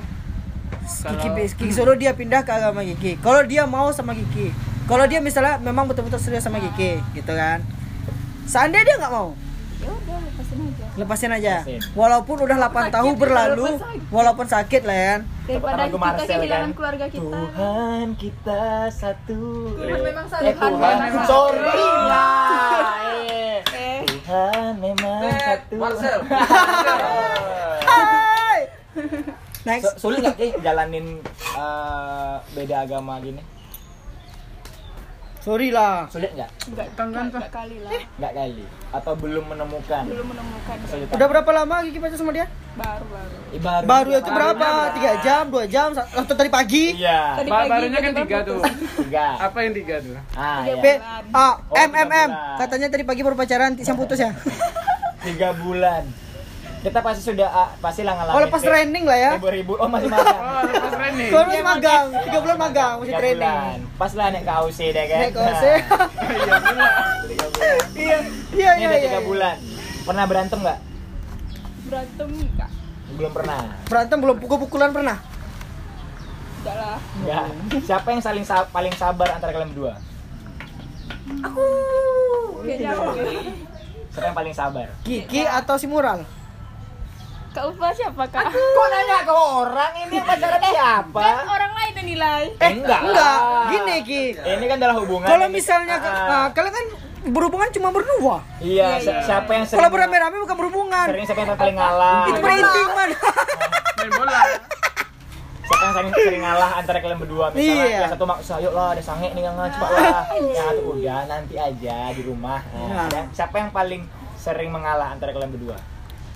Kiki, 1.20 1.52
Kiki 1.52 1.72
suruh 1.76 1.96
dia 2.00 2.16
pindah 2.16 2.40
ke 2.48 2.48
agama 2.48 2.80
Kiki. 2.80 3.20
Kalau 3.20 3.44
dia 3.44 3.68
mau 3.68 3.92
sama 3.92 4.16
Kiki, 4.16 4.48
kalau 4.88 5.04
dia 5.04 5.20
misalnya 5.20 5.60
memang 5.60 5.84
betul-betul 5.84 6.16
serius 6.16 6.48
sama 6.48 6.64
Kiki, 6.64 6.96
gitu 7.12 7.28
kan? 7.28 7.60
Seandainya 8.48 8.88
dia 8.88 8.96
nggak 9.04 9.12
mau, 9.12 9.36
lepasin 10.94 11.32
aja 11.32 11.60
lepasin. 11.60 11.80
Walaupun 11.92 12.36
udah 12.38 12.56
8 12.62 12.92
tahun 12.92 13.14
berlalu, 13.16 13.80
walaupun 14.08 14.44
sakit 14.44 14.82
lah 14.84 14.96
ya. 14.96 15.14
daripada 15.42 15.88
kita 15.88 15.98
Marcel, 15.98 16.38
kehilangan 16.38 16.62
kan? 16.62 16.76
keluarga 16.76 17.06
kita 17.08 17.22
Tuhan 17.24 18.06
kita 18.14 18.62
satu. 18.88 19.40
memang 19.80 20.26
satu. 20.28 20.42
Eh, 20.42 20.52
Tuhan, 20.52 20.72
Tuhan. 20.74 21.24
sorry 21.24 21.80
lah. 22.04 22.92
Eh. 23.24 23.58
eh 23.72 23.98
Tuhan 24.04 24.72
memang 24.78 25.20
satu. 25.32 25.74
Marcel. 25.76 26.18
Next. 29.62 29.94
Su- 29.94 30.10
Sulit 30.10 30.20
nggak 30.20 30.36
sih 30.36 30.50
jalanin 30.58 31.06
eh, 31.54 32.34
beda 32.52 32.76
agama 32.82 33.22
gini? 33.22 33.38
Sorry 35.42 35.74
lah. 35.74 36.06
Sulit 36.06 36.30
nggak? 36.32 36.50
enggak 36.70 36.86
enggak 37.28 37.50
kali 37.50 37.82
lah 37.82 37.90
Nggak 38.14 38.32
kali. 38.32 38.62
Atau 38.88 39.12
belum 39.18 39.44
menemukan 39.44 40.02
belum 40.06 40.26
menemukan 40.30 40.76
kesulitan? 40.80 41.12
Udah 41.12 41.26
berapa 41.26 41.50
lama 41.52 41.74
Kiki 41.82 41.98
pacaran 41.98 42.14
sama 42.16 42.30
dia? 42.30 42.46
baru 42.72 43.04
baru 43.04 43.36
Eh, 43.50 43.60
baru. 43.60 43.84
Baru 43.84 44.10
itu 44.14 44.30
berapa? 44.30 44.68
Tiga 44.94 45.12
jam, 45.20 45.44
dua 45.50 45.64
jam, 45.66 45.92
atau 45.92 46.32
tadi 46.32 46.48
pagi? 46.48 46.96
Iya. 46.96 47.36
Tadi 47.36 47.50
Ba- 47.50 47.58
pagi 47.58 47.70
barunya 47.70 47.98
kan 48.00 48.12
tiga 48.16 48.38
tuh. 48.42 48.60
Tiga. 48.96 49.26
Apa 49.36 49.58
yang 49.60 49.72
tiga 49.74 49.94
tuh? 49.98 50.14
Ah, 50.32 50.62
Tiga 50.62 50.72
iya. 50.72 50.80
P, 50.80 50.86
ah, 51.34 51.52
Oh, 51.60 51.76
M, 51.76 51.90
M, 51.92 52.08
M. 52.08 52.30
Katanya 52.56 52.86
tadi 52.88 53.02
pagi 53.02 53.20
baru 53.20 53.34
pacaran, 53.34 53.76
yang 53.76 53.98
putus 53.98 54.16
ya? 54.16 54.30
Tiga 55.20 55.52
bulan. 55.54 56.06
Kita 56.82 56.98
pasti 56.98 57.22
sudah 57.22 57.46
ah, 57.46 57.68
pasti 57.78 58.02
lah 58.02 58.18
ngalamin. 58.18 58.34
Oh, 58.34 58.42
lepas 58.42 58.58
training 58.60 59.04
lah 59.06 59.14
ya? 59.16 59.30
Ribu-ribu. 59.38 59.72
Oh, 59.78 59.86
masih 59.86 60.10
magang. 60.10 60.34
Oh, 60.36 60.62
lepas 60.66 60.92
training. 60.92 61.30
Kalau 61.30 61.44
masih 61.46 61.62
magang, 61.64 62.04
tiga 62.26 62.38
bulan 62.42 62.58
magang, 62.58 62.94
masih 62.98 63.06
Tiga 63.06 63.20
training. 63.22 63.38
bulan. 63.38 63.78
Pas 63.94 64.12
lah 64.12 64.26
naik 64.28 64.42
ke 64.42 64.52
AUC 64.52 64.80
deh 64.90 65.04
kan. 65.06 65.20
Naik 65.22 65.32
KOC. 65.32 65.64
Tiga 66.32 66.56
bulan. 66.58 66.92
Iya, 67.94 68.18
iya, 68.50 68.70
Ini 68.74 68.82
iya. 68.82 68.88
udah 68.88 68.98
iya. 68.98 69.06
tiga 69.06 69.20
bulan. 69.22 69.56
Pernah 70.02 70.24
berantem 70.26 70.58
nggak? 70.58 70.78
berantem 71.82 72.28
enggak 72.32 72.70
Belum 73.12 73.32
pernah. 73.36 73.58
Berantem 73.84 74.18
belum 74.18 74.36
pukul-pukulan 74.40 74.90
pernah? 74.90 75.16
enggak 76.58 76.74
lah 76.74 76.98
Enggak. 77.20 77.44
Siapa 77.84 78.08
yang 78.10 78.22
saling 78.24 78.42
sa- 78.42 78.66
paling 78.66 78.94
sabar 78.96 79.28
antara 79.30 79.52
kalian 79.52 79.70
berdua? 79.70 79.94
kayaknya 82.62 82.90
aku 82.90 83.04
Siapa 84.08 84.26
yang 84.26 84.36
paling 84.36 84.54
sabar? 84.56 84.86
Kiki 85.04 85.42
atau 85.44 85.76
si 85.76 85.84
Mural? 85.84 86.24
Kak 87.52 87.64
Ufa 87.66 87.88
siapa 87.92 88.24
kak 88.26 88.48
Kok 88.48 88.86
nanya 88.88 89.18
ke 89.20 89.34
orang 89.34 89.92
ini 89.98 90.14
yang 90.14 90.24
pacaran 90.24 90.60
siapa? 90.62 91.20
kan 91.20 91.46
orang 91.46 91.72
lain 91.72 91.92
yang 91.94 92.08
nilai 92.08 92.42
Eh, 92.56 92.70
enggak. 92.74 93.00
Enggak, 93.02 93.38
gini 93.68 93.96
Ki. 94.02 94.22
Ini 94.34 94.64
kan 94.66 94.76
adalah 94.78 94.96
hubungan. 94.98 95.26
Kalau 95.26 95.46
misalnya 95.48 95.96
Ah, 95.96 96.08
ah, 96.26 96.46
kalian 96.50 96.72
kan 96.72 96.86
berhubungan 97.24 97.68
cuma 97.70 97.88
berdua. 97.90 98.36
Iya, 98.58 98.98
si- 98.98 99.22
siapa 99.22 99.50
yang 99.50 99.64
sering 99.64 99.78
Kalau 99.78 99.90
beramai-ramai 99.90 100.38
bukan 100.38 100.56
berhubungan. 100.56 101.06
sering 101.06 101.24
siapa 101.24 101.40
yang 101.42 101.54
paling 101.54 101.76
ngalah? 101.76 102.20
Itu 102.26 102.40
berinting 102.40 102.90
man. 102.90 103.10
Main 103.96 104.10
bola. 104.12 104.40
Siapa 105.62 105.82
yang 105.82 105.94
sering 105.94 106.10
sering 106.18 106.42
ngalah 106.42 106.70
antara 106.74 106.98
kalian 106.98 107.18
berdua? 107.18 107.44
Misalnya 107.50 107.84
Iya. 107.86 107.98
yang 108.00 108.10
satu 108.10 108.24
maksa, 108.24 108.54
yuk 108.58 108.72
lah 108.72 108.86
ada 108.90 109.02
sange 109.02 109.28
nih 109.30 109.42
nggak 109.44 109.70
cepat 109.70 109.88
lah. 109.90 110.24
Yang 110.50 110.66
satu 110.66 110.82
udah 110.90 111.20
nanti 111.26 111.54
aja 111.54 111.96
di 112.10 112.22
rumah. 112.22 112.58
Nah, 112.72 113.06
ada- 113.06 113.28
siapa 113.30 113.56
yang 113.56 113.70
paling 113.70 114.02
sering 114.34 114.68
mengalah 114.68 115.12
antara 115.12 115.30
kalian 115.30 115.50
berdua? 115.50 115.76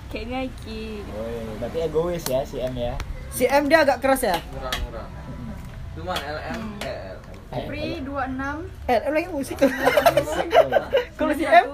Kayaknya 0.07 0.47
Iki 0.47 1.03
Woi, 1.03 1.35
berarti 1.59 1.77
egois 1.83 2.23
ya 2.27 2.41
si 2.43 2.57
M 2.59 2.73
ya. 2.75 2.93
Si 3.31 3.43
M 3.45 3.67
dia 3.67 3.83
agak 3.83 3.99
keras 3.99 4.23
ya. 4.23 4.37
Murah-murah. 4.55 5.07
Cuman 5.97 6.17
LM 6.17 6.61
eh 6.85 7.15
Pri 7.47 8.03
26 8.03 8.91
Eh, 8.91 8.97
M 9.07 9.11
lagi 9.15 9.29
musik. 9.31 9.57
Kalau 11.17 11.33
si 11.35 11.45
M 11.47 11.65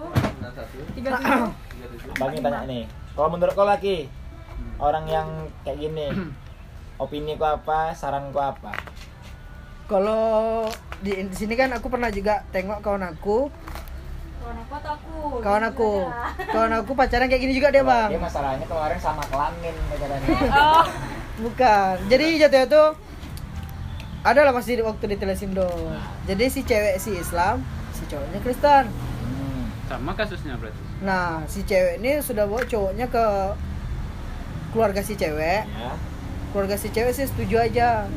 61 0.97 1.01
37 1.01 2.21
Bagi 2.21 2.37
tanya 2.41 2.61
nih. 2.69 2.83
Kalau 3.13 3.29
menurut 3.29 3.53
kau 3.53 3.65
lagi 3.65 4.09
orang 4.81 5.05
yang 5.05 5.27
kayak 5.61 5.77
gini, 5.79 6.07
opini 6.97 7.37
ku 7.37 7.45
apa, 7.45 7.93
saran 7.93 8.33
ku 8.33 8.41
apa? 8.41 8.73
kalau 9.83 10.63
di, 11.03 11.11
di 11.27 11.35
sini 11.35 11.59
kan 11.59 11.69
aku 11.75 11.91
pernah 11.91 12.07
juga 12.07 12.47
tengok 12.55 12.79
kawan 12.81 13.13
aku, 13.13 13.51
Kawan 14.43 14.59
aku 14.59 14.73
atau 14.75 14.91
aku? 14.93 15.15
kawan 15.39 15.63
aku, 15.65 15.91
kawan 16.45 16.73
aku 16.75 16.91
pacaran 16.93 17.27
kayak 17.27 17.41
gini 17.41 17.53
juga 17.53 17.71
dia 17.71 17.79
bang. 17.81 18.09
Dia 18.11 18.19
masalahnya 18.19 18.65
kemarin 18.67 18.99
sama 18.99 19.23
kelamin 19.25 19.71
pacarannya. 19.87 20.27
oh 20.51 20.85
Bukan. 21.39 21.95
Jadi 22.05 22.25
jatuhnya 22.37 22.67
tuh 22.67 22.87
ada 24.21 24.39
lah 24.41 24.51
masih 24.51 24.77
di- 24.77 24.85
waktu 24.85 25.05
di 25.05 25.17
Telesindo. 25.17 25.67
Jadi 26.23 26.45
si 26.47 26.61
cewek 26.61 26.95
si 26.97 27.15
Islam, 27.15 27.63
si 27.91 28.03
cowoknya 28.05 28.39
Kristen. 28.39 28.83
Hmm. 28.87 29.63
Sama 29.85 30.11
kasusnya 30.13 30.55
berarti. 30.55 30.79
Nah, 31.01 31.43
si 31.45 31.63
cewek 31.63 31.99
ini 31.99 32.19
sudah 32.19 32.43
bawa 32.43 32.63
cowoknya 32.63 33.07
ke 33.07 33.25
keluarga 34.71 34.99
si 34.99 35.15
cewek. 35.15 35.63
Ya. 35.63 35.91
Keluarga 36.51 36.75
si 36.75 36.87
cewek 36.87 37.11
sih 37.11 37.25
setuju 37.25 37.59
aja. 37.59 38.07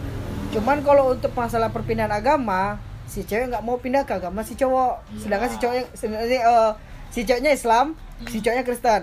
Cuman 0.50 0.82
kalau 0.82 1.10
untuk 1.10 1.30
masalah 1.32 1.70
perpindahan 1.70 2.12
agama, 2.12 2.78
si 3.06 3.22
cewek 3.22 3.54
nggak 3.54 3.64
mau 3.64 3.78
pindah 3.78 4.02
ke 4.04 4.18
agama 4.18 4.42
si 4.42 4.58
cowok. 4.58 5.02
Sedangkan 5.18 5.48
si 5.48 5.58
cowoknya 5.62 5.84
sebenarnya 5.94 6.40
eh, 6.42 6.72
si 7.14 7.20
ceweknya 7.22 7.52
Islam, 7.54 7.94
si 8.28 8.38
cowoknya 8.42 8.64
Kristen. 8.66 9.02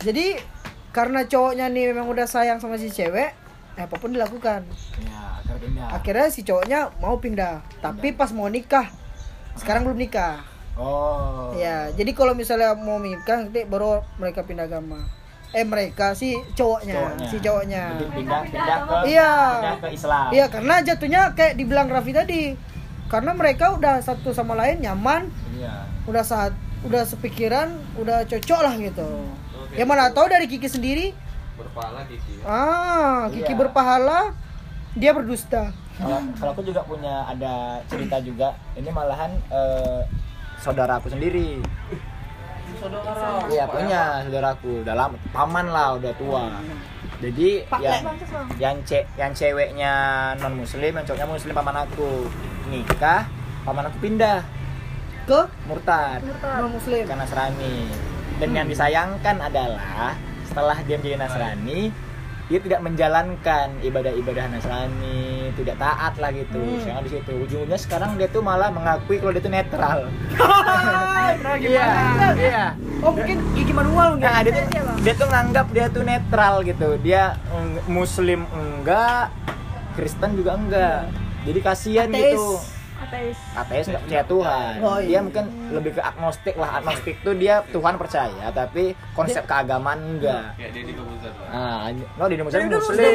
Jadi 0.00 0.38
karena 0.94 1.26
cowoknya 1.26 1.66
nih 1.68 1.90
memang 1.90 2.06
udah 2.06 2.30
sayang 2.30 2.62
sama 2.62 2.78
si 2.78 2.88
cewek, 2.88 3.34
eh, 3.74 3.82
apa 3.82 3.96
pun 3.98 4.14
dilakukan. 4.14 4.62
Ya, 5.02 5.42
akhirnya 5.42 5.58
pindah. 5.58 5.86
Akhirnya 5.90 6.26
si 6.30 6.40
cowoknya 6.46 6.80
mau 7.02 7.18
pindah, 7.18 7.66
tapi 7.82 8.14
pas 8.14 8.30
mau 8.30 8.46
nikah, 8.46 8.86
sekarang 9.58 9.82
belum 9.84 9.98
nikah. 9.98 10.46
Oh. 10.74 11.54
Ya, 11.54 11.90
jadi 11.94 12.10
kalau 12.14 12.34
misalnya 12.34 12.74
mau 12.74 12.98
nikah 12.98 13.46
nanti 13.46 13.62
baru 13.66 14.02
mereka 14.18 14.42
pindah 14.42 14.66
agama. 14.66 15.06
Eh 15.54 15.62
mereka 15.62 16.12
si 16.12 16.34
cowoknya, 16.52 17.14
si 17.24 17.38
cowoknya. 17.38 17.94
Pindah 18.10 18.42
pindah 18.42 18.78
ke 18.82 18.94
Iya. 19.06 19.32
pindah 19.54 19.76
ke 19.78 19.88
Islam. 19.88 20.28
Iya, 20.28 20.44
karena 20.50 20.74
jatuhnya 20.82 21.22
kayak 21.32 21.54
dibilang 21.54 21.86
Raffi 21.86 22.10
tadi. 22.10 22.42
Karena 23.06 23.30
mereka 23.32 23.70
udah 23.72 24.02
satu 24.02 24.34
sama 24.34 24.52
lain 24.54 24.82
nyaman, 24.82 25.30
Iya. 25.54 25.86
udah 26.04 26.24
saat 26.26 26.52
udah 26.82 27.06
sepikiran, 27.06 27.70
udah 27.94 28.26
cocok 28.26 28.60
lah 28.60 28.74
gitu. 28.74 29.06
Ya 29.72 29.84
mana 29.84 30.10
tahu 30.10 30.26
dari 30.26 30.44
Kiki 30.44 30.66
sendiri, 30.66 31.14
berpahala 31.54 32.02
Kiki. 32.04 32.42
ah, 32.42 33.30
Kiki 33.30 33.48
Iya. 33.48 33.60
berpahala, 33.60 34.20
dia 34.92 35.10
berdusta. 35.10 35.70
Kalau 35.94 36.18
kalau 36.34 36.50
aku 36.52 36.62
juga 36.62 36.82
punya 36.82 37.22
ada 37.22 37.78
cerita 37.86 38.18
juga. 38.18 38.50
Ini 38.74 38.90
malahan 38.90 39.30
eh, 39.48 40.02
saudaraku 40.58 41.06
sendiri. 41.08 41.62
Saudara. 42.78 43.46
Iya 43.48 43.64
punya 43.70 44.02
saudaraku 44.26 44.82
dalam 44.82 45.14
paman 45.30 45.66
lah 45.70 45.96
udah 45.98 46.12
tua. 46.18 46.44
Jadi 47.22 47.64
yang 47.80 48.02
yang 48.60 48.76
ce 48.84 49.06
yang 49.16 49.32
ceweknya 49.32 49.92
non 50.42 50.58
muslim, 50.58 50.92
yang 50.92 51.04
cowoknya 51.06 51.28
muslim 51.30 51.54
paman 51.54 51.76
aku 51.86 52.28
nikah, 52.68 53.24
paman 53.64 53.88
aku 53.88 53.98
pindah 54.02 54.42
Ke 55.24 55.48
murtad 55.64 56.20
non 56.60 56.70
muslim. 56.74 57.04
ke 57.06 57.14
Nasrani. 57.16 57.76
Dan 58.42 58.50
yang 58.50 58.66
disayangkan 58.66 59.38
adalah 59.40 60.18
setelah 60.44 60.76
dia 60.84 60.98
menjadi 60.98 61.16
Nasrani, 61.22 61.94
dia 62.44 62.60
tidak 62.60 62.80
menjalankan 62.80 63.80
ibadah-ibadah 63.80 64.52
Nasrani, 64.52 65.48
tidak 65.56 65.80
taat 65.80 66.12
lah 66.20 66.28
gitu. 66.28 66.60
Hmm. 66.60 66.80
Sekarang 66.80 67.02
di 67.02 67.10
situ. 67.10 67.32
Ujung-ujungnya 67.34 67.80
sekarang 67.80 68.10
dia 68.20 68.28
tuh 68.28 68.44
malah 68.44 68.68
mengakui 68.68 69.16
kalau 69.16 69.32
dia 69.32 69.42
tuh 69.42 69.52
netral. 69.52 69.98
Iya, 71.54 71.88
iya. 72.36 72.64
Oh 73.00 73.10
mungkin 73.10 73.40
gigi 73.52 73.72
manual 73.72 74.16
Nah, 74.16 74.38
enggak? 74.38 74.38
dia 74.44 74.52
tuh, 74.54 74.64
dia 75.00 75.14
tuh 75.14 75.28
nganggap 75.28 75.66
dia 75.72 75.86
tuh 75.88 76.02
netral 76.04 76.54
gitu. 76.62 76.88
Dia 77.00 77.22
muslim 77.86 78.44
enggak, 78.50 79.32
Kristen 79.96 80.36
juga 80.36 80.54
enggak. 80.54 81.10
Jadi 81.44 81.58
kasihan 81.60 82.08
Ateis. 82.08 82.36
gitu. 82.36 82.48
Ateis 83.04 83.38
Ateis 83.54 83.84
nggak 83.86 84.02
percaya 84.04 84.24
Tuhan. 84.24 84.74
Oh, 84.80 84.98
Dia 84.98 85.08
iya. 85.08 85.20
mungkin 85.20 85.44
lebih 85.70 85.90
ke 85.94 86.02
agnostik 86.02 86.54
lah. 86.56 86.80
Agnostik 86.80 87.16
tuh 87.20 87.34
dia 87.36 87.60
Tuhan 87.68 87.94
percaya, 87.94 88.46
tapi 88.50 88.96
konsep 89.12 89.44
keagamaan 89.44 90.00
enggak. 90.00 90.56
Kayak 90.56 90.70
Deddy 90.74 90.92
Kobuzer. 90.96 91.32
Ah, 91.48 91.92
no 91.92 92.24
di 92.26 92.36
Muslim 92.40 92.66
muslim. 92.68 93.12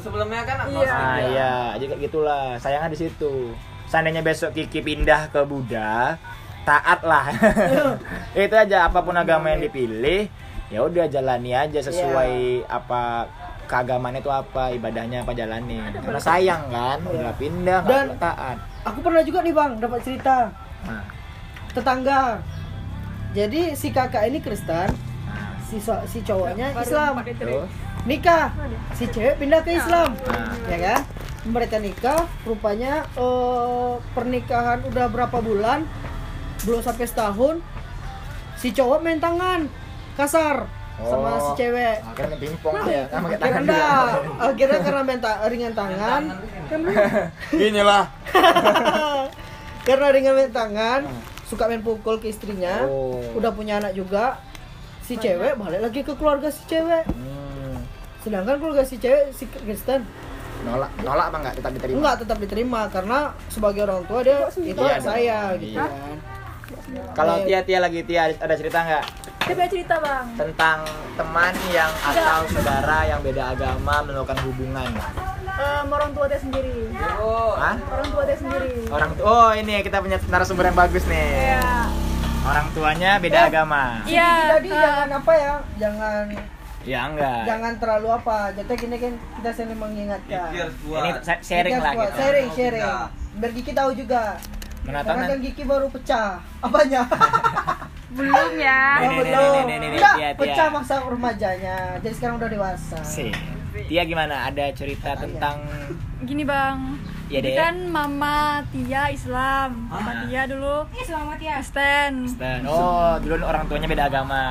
Sebelumnya 0.00 0.42
kan 0.46 0.56
Ah 0.64 1.18
iya, 1.20 1.52
jadi 1.76 1.84
kayak 1.90 2.00
gitulah. 2.08 2.56
Sayangnya 2.56 2.90
di 2.90 2.98
situ. 2.98 3.52
Seandainya 3.90 4.22
besok 4.22 4.54
Kiki 4.54 4.86
pindah 4.86 5.34
ke 5.34 5.42
Buddha, 5.42 6.14
taat 6.62 7.02
lah. 7.02 7.26
Itu 8.38 8.54
aja 8.54 8.86
apa 8.86 9.02
pun 9.02 9.18
agama 9.18 9.50
yang 9.50 9.58
dipilih, 9.60 10.30
ya 10.70 10.86
udah 10.86 11.10
jalani 11.10 11.50
aja 11.50 11.82
sesuai 11.82 12.64
apa 12.70 13.26
keagamaan 13.66 14.18
itu 14.18 14.26
apa, 14.26 14.70
ibadahnya 14.70 15.22
apa 15.22 15.30
jalani. 15.30 15.78
Karena 15.94 16.18
sayang 16.18 16.70
kan, 16.70 16.98
udah 17.02 17.34
pindah 17.34 17.80
Dan- 17.82 18.14
taat. 18.18 18.58
Aku 18.82 18.98
pernah 19.00 19.20
juga 19.20 19.40
nih 19.40 19.52
bang 19.52 19.72
dapat 19.76 20.00
cerita 20.00 20.48
Nah, 20.80 21.04
tetangga. 21.70 22.40
Jadi 23.30 23.76
si 23.76 23.92
kakak 23.92 24.24
ini 24.24 24.40
Kristen, 24.40 24.88
nah, 24.88 25.52
si 25.60 25.76
so- 25.76 26.02
si 26.04 26.18
cowoknya 26.20 26.72
Baru 26.72 26.82
Islam. 26.82 27.12
Nikah, 28.00 28.46
si 28.90 29.04
cewek 29.06 29.36
pindah 29.36 29.60
ke 29.60 29.76
Islam, 29.76 30.16
nah, 30.24 30.56
ya 30.66 30.78
kan? 30.80 31.00
Mereka 31.42 31.76
nikah, 31.78 32.24
rupanya 32.42 33.04
eh, 33.06 33.92
pernikahan 34.10 34.80
udah 34.82 35.06
berapa 35.06 35.38
bulan, 35.38 35.84
belum 36.62 36.80
sampai 36.80 37.04
setahun, 37.04 37.60
si 38.56 38.72
cowok 38.72 38.98
main 38.98 39.20
tangan 39.20 39.68
kasar 40.16 40.64
sama 41.02 41.28
Oh. 41.30 41.38
si 41.40 41.50
cewek. 41.56 41.96
akhirnya 42.02 42.28
main 42.28 42.40
pingpong 42.40 42.74
ya, 42.82 43.04
Akhirnya 43.06 43.38
tangan 43.38 43.62
enggak, 43.62 44.04
juga. 44.20 44.44
akhirnya 44.48 44.78
karena 44.80 45.02
main 45.02 45.20
ta- 45.20 45.40
ringan 45.44 45.72
tangan, 45.72 46.22
Gini 47.60 47.80
lah. 47.80 48.04
karena 49.86 50.06
ringan 50.08 50.34
main 50.34 50.50
tangan, 50.50 51.00
suka 51.42 51.64
main 51.66 51.80
pukul 51.80 52.18
ke 52.18 52.28
istrinya, 52.28 52.84
Oh. 52.84 53.20
udah 53.34 53.50
punya 53.50 53.78
anak 53.78 53.92
juga, 53.92 54.38
si 55.00 55.16
cewek 55.16 55.56
balik 55.56 55.80
lagi 55.80 56.00
ke 56.00 56.12
keluarga 56.12 56.48
si 56.48 56.62
cewek. 56.64 57.04
Hmm, 57.04 57.80
Sedangkan 58.20 58.56
keluarga 58.56 58.82
si 58.82 58.96
cewek 58.96 59.32
si 59.32 59.44
Kristen 59.46 60.04
nolak, 60.60 60.92
nolak 61.00 61.26
apa 61.26 61.36
enggak 61.38 61.54
tetap 61.56 61.72
diterima? 61.72 61.96
enggak 61.96 62.16
tetap 62.20 62.36
diterima 62.38 62.80
karena 62.86 63.18
sebagai 63.48 63.80
orang 63.82 64.04
tua 64.04 64.20
dia 64.20 64.44
itu 64.54 64.76
Iya 64.76 64.92
dong. 64.92 65.00
saya 65.00 65.38
gitu 65.56 65.72
Iya. 65.72 65.88
kan. 65.88 66.16
Kalau 67.10 67.34
Tia 67.42 67.60
Tia 67.62 67.78
lagi 67.78 68.00
Tia 68.04 68.22
ada 68.30 68.54
cerita 68.54 68.78
nggak 68.78 69.04
coba 69.50 69.64
cerita 69.66 69.94
bang 69.98 70.26
tentang 70.36 70.78
teman 71.18 71.52
yang 71.68 71.90
atau 72.00 72.40
saudara 72.48 72.98
yang 73.04 73.20
beda 73.20 73.42
agama 73.50 73.94
melakukan 74.02 74.38
hubungan? 74.46 74.90
Em, 75.50 75.86
orang 75.86 76.10
tua 76.14 76.24
dia 76.24 76.40
sendiri 76.40 76.88
Hah? 76.96 77.76
orang 77.84 78.08
tua 78.08 78.22
dia 78.24 78.36
sendiri 78.38 78.88
Orang 78.88 79.10
tu 79.12 79.20
oh 79.20 79.50
ini 79.52 79.84
kita 79.84 80.00
punya 80.00 80.16
narasumber 80.24 80.70
yang 80.70 80.78
bagus 80.78 81.04
nih. 81.04 81.58
ya 81.58 81.84
Orang 82.40 82.72
tuanya 82.72 83.20
beda 83.20 83.52
agama. 83.52 84.00
iya 84.08 84.56
Jadi 84.56 84.72
eh, 84.72 84.80
jangan 84.80 85.08
apa 85.12 85.32
ya, 85.36 85.54
jangan 85.76 86.24
Ya 86.80 87.00
enggak. 87.04 87.40
jangan 87.44 87.72
terlalu 87.76 88.08
apa. 88.08 88.38
Jadi 88.56 88.72
gini 88.72 88.96
kan 88.96 89.12
kita 89.36 89.50
sering 89.52 89.76
mengingatkan. 89.76 90.48
Ini 90.56 91.10
sharing 91.44 91.76
Kita 91.76 91.84
lah 91.84 91.92
kita. 91.92 92.16
Sharing, 92.16 92.48
sharing. 92.56 92.84
Biar 93.36 93.50
Giki 93.52 93.72
tahu 93.76 93.90
juga. 93.92 94.40
Karena 94.92 95.24
kan. 95.28 95.38
Giki 95.38 95.62
baru 95.62 95.86
pecah. 95.88 96.42
Apanya? 96.58 97.02
belum 98.10 98.58
ya 98.58 98.82
Nih, 99.00 99.08
belum. 99.22 99.52
nih, 99.64 99.76
nih, 99.78 99.88
Tia, 99.94 100.12
Tia. 100.18 100.28
pecah 100.34 100.66
masa 100.68 100.98
remajanya. 101.00 101.78
Jadi 101.98 102.10
sekarang 102.12 102.36
udah 102.36 102.50
dewasa. 102.50 102.98
Sih. 103.00 103.30
Tia 103.70 104.02
gimana? 104.02 104.44
Ada 104.44 104.74
cerita 104.74 105.14
tentang 105.14 105.62
gini 106.28 106.42
bang 106.42 106.98
Iya, 107.30 107.38
Ini 107.38 107.46
Dek. 107.46 107.56
kan 107.56 107.74
mama 107.86 108.36
Tia 108.68 109.06
Islam 109.08 109.86
papa 109.86 110.26
Tia 110.26 110.50
dulu 110.50 110.82
Kristen 110.90 112.26
Dan 112.34 112.66
oh, 112.66 113.14
dulu 113.22 113.38
orang 113.40 113.70
tuanya 113.70 113.86
beda 113.86 114.10
agama. 114.10 114.42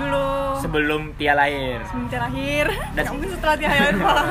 dulu 0.00 0.56
Sebelum 0.58 1.12
Tia 1.14 1.36
lahir. 1.36 1.84
sebelum 1.84 2.08
Tia 2.08 2.20
lahir 2.22 2.66
Dan- 2.96 3.12
mungkin 3.12 3.28
setelah 3.30 3.54
Tia 3.54 3.68
lahir 3.68 3.94
bang 3.94 4.26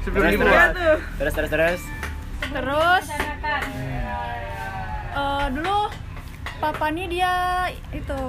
Sebelum 0.00 0.30
Terus, 0.30 0.38
terus. 0.38 0.98
Terus 1.18 1.32
terus 1.34 1.50
terus. 1.50 1.80
terus 2.48 3.04
eh, 5.18 5.46
dulu 5.50 5.78
papa 6.58 6.86
nih 6.88 7.06
dia 7.08 7.34
itu 7.92 8.20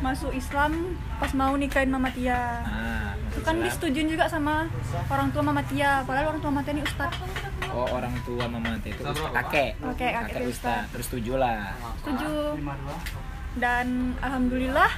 masuk 0.00 0.32
Islam 0.32 0.72
pas 1.16 1.32
mau 1.32 1.54
nikahin 1.54 1.88
mama 1.88 2.10
Tia 2.10 2.60
Ah, 2.60 3.16
itu 3.24 3.40
kan 3.40 3.56
Islam. 3.56 3.64
disetujuin 3.64 4.08
juga 4.10 4.24
sama 4.26 4.68
orang 5.06 5.28
tua 5.30 5.42
mama 5.42 5.62
Tia 5.64 6.04
padahal 6.04 6.28
orang 6.30 6.40
tua 6.40 6.50
mama 6.50 6.62
Tia 6.62 6.72
ini 6.72 6.82
ustad 6.82 7.10
Oh 7.74 7.90
orang 7.90 8.14
tua 8.22 8.46
mama 8.46 8.70
teh 8.78 8.94
itu 8.94 9.02
ustaz. 9.02 9.34
kakek. 9.34 9.74
Kakek, 9.82 10.12
kakek 10.14 10.42
ustaz. 10.46 10.46
ustaz. 10.46 10.82
Terus 10.94 11.06
setuju 11.10 11.32
lah. 11.36 11.74
setuju 11.98 12.34
dan 13.54 13.86
alhamdulillah 14.20 14.90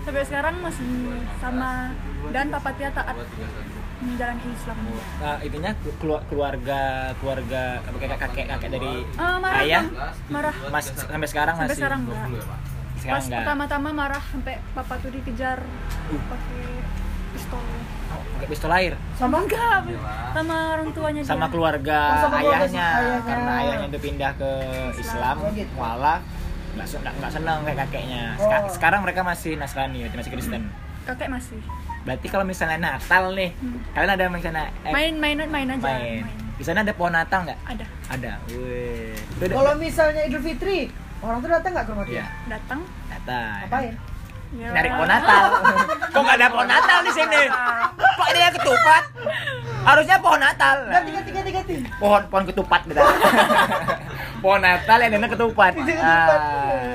sampai 0.00 0.22
sekarang 0.22 0.54
masih 0.60 0.90
sama 1.38 1.90
dan 2.30 2.46
papa 2.48 2.70
Tia 2.74 2.90
taat 2.90 3.16
menjalani 4.00 4.42
Islam 4.48 4.76
Nah, 5.20 5.36
itunya 5.40 5.70
kelu- 5.96 6.24
keluarga 6.26 6.80
keluarga 7.16 7.62
apa, 7.78 7.96
kakek 7.98 8.18
kakek 8.18 8.46
kakek 8.48 8.70
dari 8.72 8.92
Ah, 9.14 9.36
marah 9.36 9.60
ayah? 9.60 9.84
marah. 10.26 10.54
Mas 10.68 10.86
sampai 10.90 11.28
sekarang 11.28 11.54
sampai 11.54 11.68
masih? 11.68 11.78
sekarang 11.78 12.00
enggak. 12.02 12.24
Sekarang 12.96 13.12
pas 13.12 13.24
enggak? 13.24 13.40
pertama-tama 13.40 13.88
marah 13.94 14.22
sampai 14.22 14.54
papa 14.72 14.94
tuh 14.98 15.10
dikejar 15.10 15.58
pakai 16.08 16.64
pistol. 17.30 17.62
Oh, 18.10 18.22
pakai 18.34 18.48
pistol 18.48 18.70
air? 18.72 18.94
Sama 19.14 19.36
enggak? 19.38 19.80
Sama 20.32 20.56
orang 20.74 20.88
tuanya 20.90 21.20
sama 21.22 21.46
dia. 21.46 21.52
keluarga 21.52 22.00
Oh, 22.00 22.16
sama 22.22 22.36
keluarga 22.38 22.64
ayahnya. 22.64 22.88
ayahnya. 22.90 23.20
karena 23.22 23.52
ayahnya 23.58 23.86
itu 23.86 23.98
pindah 24.00 24.32
ke 24.34 24.50
Islam 24.96 25.36
Oh, 25.38 25.50
gitu. 25.52 25.72
malah 25.76 26.18
nggak 26.70 26.86
nggak 27.18 27.30
seneng 27.30 27.58
kayak 27.62 27.78
kakeknya. 27.84 28.24
Oh. 28.38 28.70
sekarang 28.70 29.00
mereka 29.02 29.20
masih 29.22 29.54
Nasrani 29.54 30.08
masih 30.08 30.30
Kristen? 30.30 30.62
Kakek 31.02 31.28
masih 31.28 31.58
berarti 32.00 32.26
kalau 32.26 32.42
misalnya 32.42 32.78
Natal 32.78 33.32
nih 33.32 33.50
kalian 33.92 34.10
ada 34.10 34.24
misalnya 34.26 34.64
eh, 34.82 34.90
main 34.90 35.14
main 35.14 35.36
main 35.42 35.68
aja 35.70 35.84
main. 35.84 36.24
di 36.56 36.62
sana 36.62 36.80
ada 36.80 36.92
pohon 36.92 37.10
Natal 37.10 37.44
nggak? 37.44 37.58
Ada. 37.66 37.86
Ada. 38.08 38.32
Wih. 38.48 39.16
Kalau 39.42 39.72
misalnya 39.74 40.20
Idul 40.22 40.40
Fitri, 40.40 40.88
orang 41.18 41.40
tuh 41.40 41.48
datang 41.48 41.70
nggak 41.72 41.84
ke 41.84 41.92
rumah 41.92 42.04
Iya, 42.04 42.12
dia? 42.12 42.26
datang. 42.48 42.80
Datang. 43.06 43.56
Ngapain? 43.62 43.94
ya, 44.52 44.68
Narik 44.70 44.90
pohon 44.92 45.08
Natal. 45.08 45.42
Kok 46.12 46.20
nggak 46.20 46.36
ada 46.36 46.48
pohon 46.48 46.68
Natal 46.68 46.98
di 47.00 47.12
sini? 47.12 47.42
Kok 47.96 48.26
ada 48.26 48.38
yang 48.38 48.54
ketupat? 48.54 49.02
Harusnya 49.80 50.16
pohon 50.20 50.40
Natal. 50.40 50.76
Ganti, 50.88 51.10
ganti, 51.12 51.30
ganti, 51.32 51.50
ganti. 51.50 51.74
Pohon 51.96 52.22
pohon 52.28 52.44
ketupat 52.44 52.80
gitu. 52.84 53.00
pohon 54.44 54.60
Natal 54.60 54.98
yang 55.00 55.12
ada 55.16 55.28
ketupat. 55.28 55.72
Ah. 56.00 56.28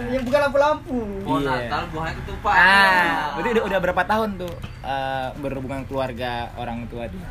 Yang 0.09 0.23
bukan 0.25 0.39
lampu-lampu. 0.49 0.99
Pohon 1.25 1.41
Iya. 1.41 1.51
Natal 1.65 1.81
buahnya 1.89 2.13
ketupat. 2.23 2.55
Ah, 2.55 3.13
berarti 3.37 3.49
udah, 3.57 3.63
udah 3.65 3.79
berapa 3.81 4.03
tahun 4.05 4.29
tuh 4.37 4.53
eh, 4.81 5.27
berhubungan 5.39 5.81
keluarga 5.85 6.53
orang 6.55 6.85
tua 6.87 7.09
dia? 7.09 7.27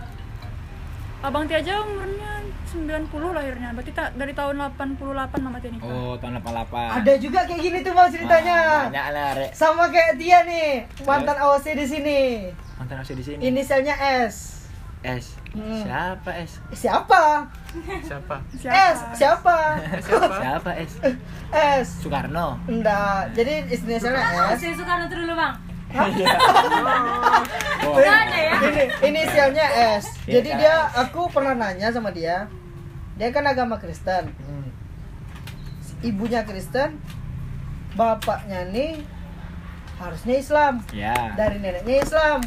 abang 1.24 1.48
Tia 1.48 1.56
aja 1.56 1.80
umurnya 1.80 2.44
90 2.68 3.08
lahirnya 3.32 3.72
berarti 3.72 3.96
tak 3.96 4.12
dari 4.12 4.36
tahun 4.36 4.60
88 4.76 5.00
mama 5.40 5.56
Tia 5.56 5.72
nikah 5.72 5.88
Oh, 5.88 6.20
tahun 6.20 6.36
88. 6.36 7.00
Ada 7.00 7.12
juga 7.16 7.40
kayak 7.48 7.60
gini 7.64 7.78
tuh 7.80 7.96
bang 7.96 8.08
ceritanya. 8.12 8.56
Ah, 8.60 8.82
banyak 8.92 9.06
lah, 9.08 9.28
Rek. 9.32 9.50
Sama 9.56 9.88
kayak 9.88 10.20
dia 10.20 10.44
nih, 10.44 10.84
mantan 11.08 11.40
AOC 11.40 11.66
di 11.72 11.86
sini. 11.88 12.20
Mantan 12.76 13.00
asli 13.00 13.14
di 13.16 13.24
sini. 13.24 13.40
Inisialnya 13.40 13.94
S. 14.28 14.63
S. 15.04 15.36
Hmm. 15.52 15.84
Siapa 15.84 16.30
S? 16.40 16.52
Siapa? 16.72 17.44
Siapa? 18.00 18.36
S. 18.64 18.98
Siapa? 19.20 19.56
Siapa 20.40 20.70
S? 20.80 20.92
S. 21.52 21.88
Soekarno. 22.00 22.56
Enggak. 22.64 23.36
Jadi 23.36 23.68
inisialnya 23.68 24.56
S. 24.56 24.64
Suka 24.72 24.92
nonton 25.04 25.18
dulu 25.28 25.34
bang. 25.36 25.54
Oh. 27.84 28.00
Ini 28.00 28.88
inisialnya 29.04 29.66
S. 30.00 30.08
Iya, 30.24 30.40
Jadi 30.40 30.50
kan. 30.56 30.58
dia 30.58 30.74
aku 31.04 31.28
pernah 31.28 31.52
nanya 31.52 31.92
sama 31.92 32.08
dia. 32.10 32.48
Dia 33.20 33.28
kan 33.28 33.44
agama 33.44 33.76
Kristen. 33.76 34.32
Hmm. 34.40 34.72
Ibunya 36.00 36.48
Kristen, 36.48 36.96
bapaknya 37.92 38.64
nih 38.72 39.04
harusnya 40.00 40.34
Islam. 40.40 40.74
Ya. 40.96 41.36
Dari 41.36 41.60
neneknya 41.60 42.02
Islam. 42.02 42.40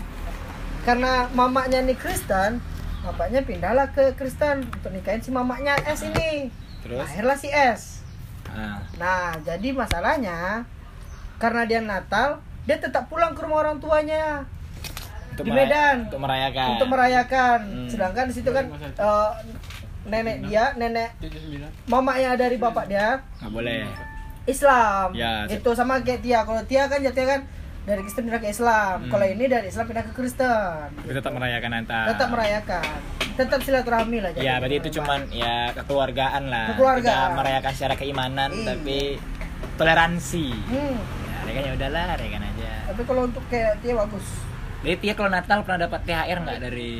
Karena 0.87 1.27
mamanya 1.35 1.83
nih 1.83 1.99
Kristen, 1.99 2.63
bapaknya 3.03 3.43
pindahlah 3.43 3.91
ke 3.91 4.15
Kristen 4.15 4.63
untuk 4.71 4.95
nikahin 4.95 5.19
si 5.19 5.35
mamanya 5.35 5.75
S 5.83 6.07
ini. 6.07 6.47
Terus? 6.79 7.03
Lahirlah 7.03 7.35
si 7.35 7.51
S. 7.51 8.07
Ah. 8.47 8.79
Nah, 8.95 9.35
jadi 9.43 9.75
masalahnya 9.75 10.63
karena 11.43 11.67
dia 11.67 11.83
Natal, 11.83 12.39
dia 12.63 12.79
tetap 12.79 13.11
pulang 13.11 13.35
ke 13.35 13.43
rumah 13.43 13.67
orang 13.67 13.83
tuanya. 13.83 14.47
Untuk 15.35 15.43
di 15.43 15.51
Medan 15.51 16.07
Untuk 16.07 16.23
merayakan. 16.23 16.67
untuk 16.71 16.87
merayakan. 16.87 17.59
Hmm. 17.67 17.89
Sedangkan 17.91 18.25
di 18.25 18.33
situ 18.33 18.49
kan 18.49 18.65
eh, 18.79 19.29
nenek 20.07 20.47
dia, 20.47 20.71
nenek 20.73 21.13
mamanya 21.85 22.39
dari 22.39 22.55
bapak 22.55 22.87
dia 22.87 23.21
Nggak 23.43 23.51
boleh. 23.51 23.83
Islam. 24.47 25.11
Ya, 25.11 25.43
Itu 25.51 25.75
sama 25.75 25.99
kayak 25.99 26.23
Tia. 26.23 26.47
Kalau 26.47 26.63
Tia 26.63 26.87
kan 26.87 27.03
jatuhnya 27.03 27.27
kan 27.37 27.41
dari 27.87 28.03
Kristen 28.03 28.27
pindah 28.27 28.41
ke 28.43 28.51
Islam. 28.51 28.95
Hmm. 29.07 29.11
Kalau 29.15 29.25
ini 29.31 29.45
dari 29.47 29.67
Islam 29.71 29.85
pindah 29.87 30.03
ke 30.03 30.13
Kristen. 30.13 30.91
Tapi 30.91 31.13
tetap 31.15 31.31
merayakan 31.31 31.71
Natal. 31.71 32.03
Tetap 32.11 32.27
merayakan. 32.35 32.97
Tetap 33.39 33.59
silaturahmi 33.63 34.17
lah. 34.19 34.31
Ya, 34.35 34.59
berarti 34.59 34.75
itu 34.83 34.89
cuman 34.99 35.19
ya 35.31 35.71
kekeluargaan 35.71 36.43
lah. 36.51 36.75
Kekeluargaan. 36.75 37.07
Tidak 37.07 37.37
merayakan 37.39 37.71
secara 37.71 37.95
keimanan, 37.95 38.51
Iya. 38.51 38.65
tapi 38.75 38.99
toleransi. 39.79 40.47
Hmm. 40.67 40.95
Ya, 40.99 41.37
rayakan 41.47 41.63
ya 41.63 41.71
udahlah, 41.79 42.07
rayakan 42.19 42.43
aja. 42.43 42.71
Tapi 42.91 43.01
kalau 43.07 43.21
untuk 43.23 43.43
kayak 43.47 43.79
Tia 43.79 43.93
bagus. 43.95 44.27
Jadi 44.83 44.95
Tia 44.99 45.13
kalau 45.15 45.31
Natal 45.31 45.57
pernah 45.63 45.79
dapat 45.87 45.99
THR 46.03 46.37
nggak 46.43 46.59
dari 46.59 46.91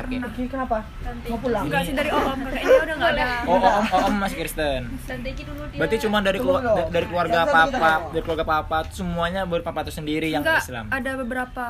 kakek? 0.00 0.20
Oke, 0.24 0.42
kenapa? 0.46 0.78
Mau 1.24 1.38
pulang? 1.38 1.62
Enggak 1.64 1.82
sih 1.82 1.92
dari 1.92 2.10
om 2.10 2.38
kakeknya 2.38 2.78
udah 2.78 2.94
nggak 2.94 3.12
ada 3.12 3.26
Oh, 3.42 3.54
oh, 3.54 3.72
om, 3.72 3.84
oh, 3.88 4.00
om 4.04 4.14
masih 4.18 4.36
Kristen. 4.38 4.80
Dan 5.02 5.18
Teki 5.20 5.42
dulu 5.44 5.62
dia 5.66 5.78
Berarti 5.78 5.96
cuma 5.98 6.18
dari 6.20 6.38
Tunggu 6.38 6.52
kelu- 6.54 6.64
dulu. 6.64 6.84
dari 6.88 7.06
keluarga 7.06 7.40
papa, 7.44 7.90
dari 8.08 8.22
keluarga 8.22 8.46
papa 8.46 8.78
semuanya 8.88 9.42
berpapa 9.44 9.78
itu 9.80 9.92
sendiri 9.94 10.28
yang 10.28 10.40
enggak 10.40 10.62
Islam. 10.62 10.86
ada 10.88 11.10
beberapa 11.16 11.64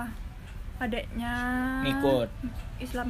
adeknya 0.76 1.34
Ngikut. 1.82 2.28
Islam 2.78 3.08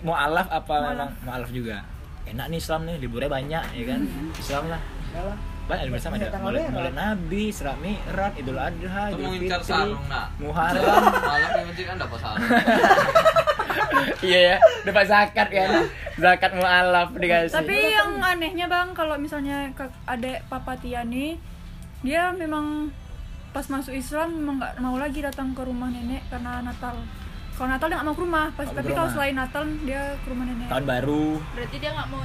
Mau 0.00 0.12
alaf 0.12 0.48
apa 0.48 0.74
Mu'alaf. 0.74 0.90
memang 0.90 1.10
mau 1.22 1.32
alaf 1.32 1.50
juga? 1.50 1.84
Enak 2.24 2.46
nih 2.46 2.58
Islam 2.58 2.80
nih, 2.82 2.96
liburnya 2.98 3.28
banyak 3.28 3.62
ya 3.70 3.84
kan? 3.86 4.00
Islam 4.34 4.64
lah. 4.66 4.80
Yalah. 5.12 5.36
Banyak 5.64 5.84
libur 5.88 6.00
sama 6.00 6.20
ada. 6.20 6.36
Maulid 6.36 6.92
Nabi, 6.92 7.42
Isra 7.48 7.72
Mi'raj, 7.80 8.36
Idul 8.36 8.60
Adha, 8.60 9.02
Idul 9.10 9.32
Fitri. 9.32 9.96
Muharram. 10.36 11.02
Malam 11.32 11.50
yang 11.56 11.66
penting 11.72 11.86
kan 11.88 11.96
dapat 11.96 12.18
sarung. 12.20 12.48
iya 14.28 14.38
ya, 14.52 14.56
dapat 14.84 15.04
zakat 15.08 15.48
kan. 15.48 15.70
Zakat 16.14 16.52
mualaf 16.54 17.10
dikasih. 17.16 17.54
tapi 17.58 17.74
yang 17.74 18.22
anehnya 18.22 18.70
bang 18.70 18.94
kalau 18.94 19.18
misalnya 19.18 19.66
kak- 19.74 19.90
adek 20.06 20.46
papa 20.46 20.78
Tia 20.78 21.02
nih 21.02 21.34
dia 22.06 22.30
memang 22.30 22.92
pas 23.50 23.66
masuk 23.66 23.90
Islam 23.90 24.30
memang 24.30 24.62
nggak 24.62 24.72
mau 24.78 24.94
lagi 24.94 25.18
datang 25.18 25.50
ke 25.56 25.62
rumah 25.66 25.90
nenek 25.90 26.22
karena 26.30 26.62
Natal 26.62 26.94
kalau 27.54 27.70
Natal 27.70 27.86
dia 27.86 27.96
nggak 27.98 28.06
mau 28.06 28.14
ke 28.14 28.22
rumah 28.22 28.46
pas, 28.54 28.66
tapi 28.66 28.90
kalau 28.90 29.10
selain 29.10 29.34
Natal 29.34 29.62
dia 29.82 30.14
ke 30.22 30.26
rumah 30.26 30.44
nenek 30.46 30.66
tahun 30.66 30.86
baru. 30.86 31.26
Berarti 31.54 31.76
dia 31.78 31.90
nggak 31.94 32.08
mau 32.10 32.22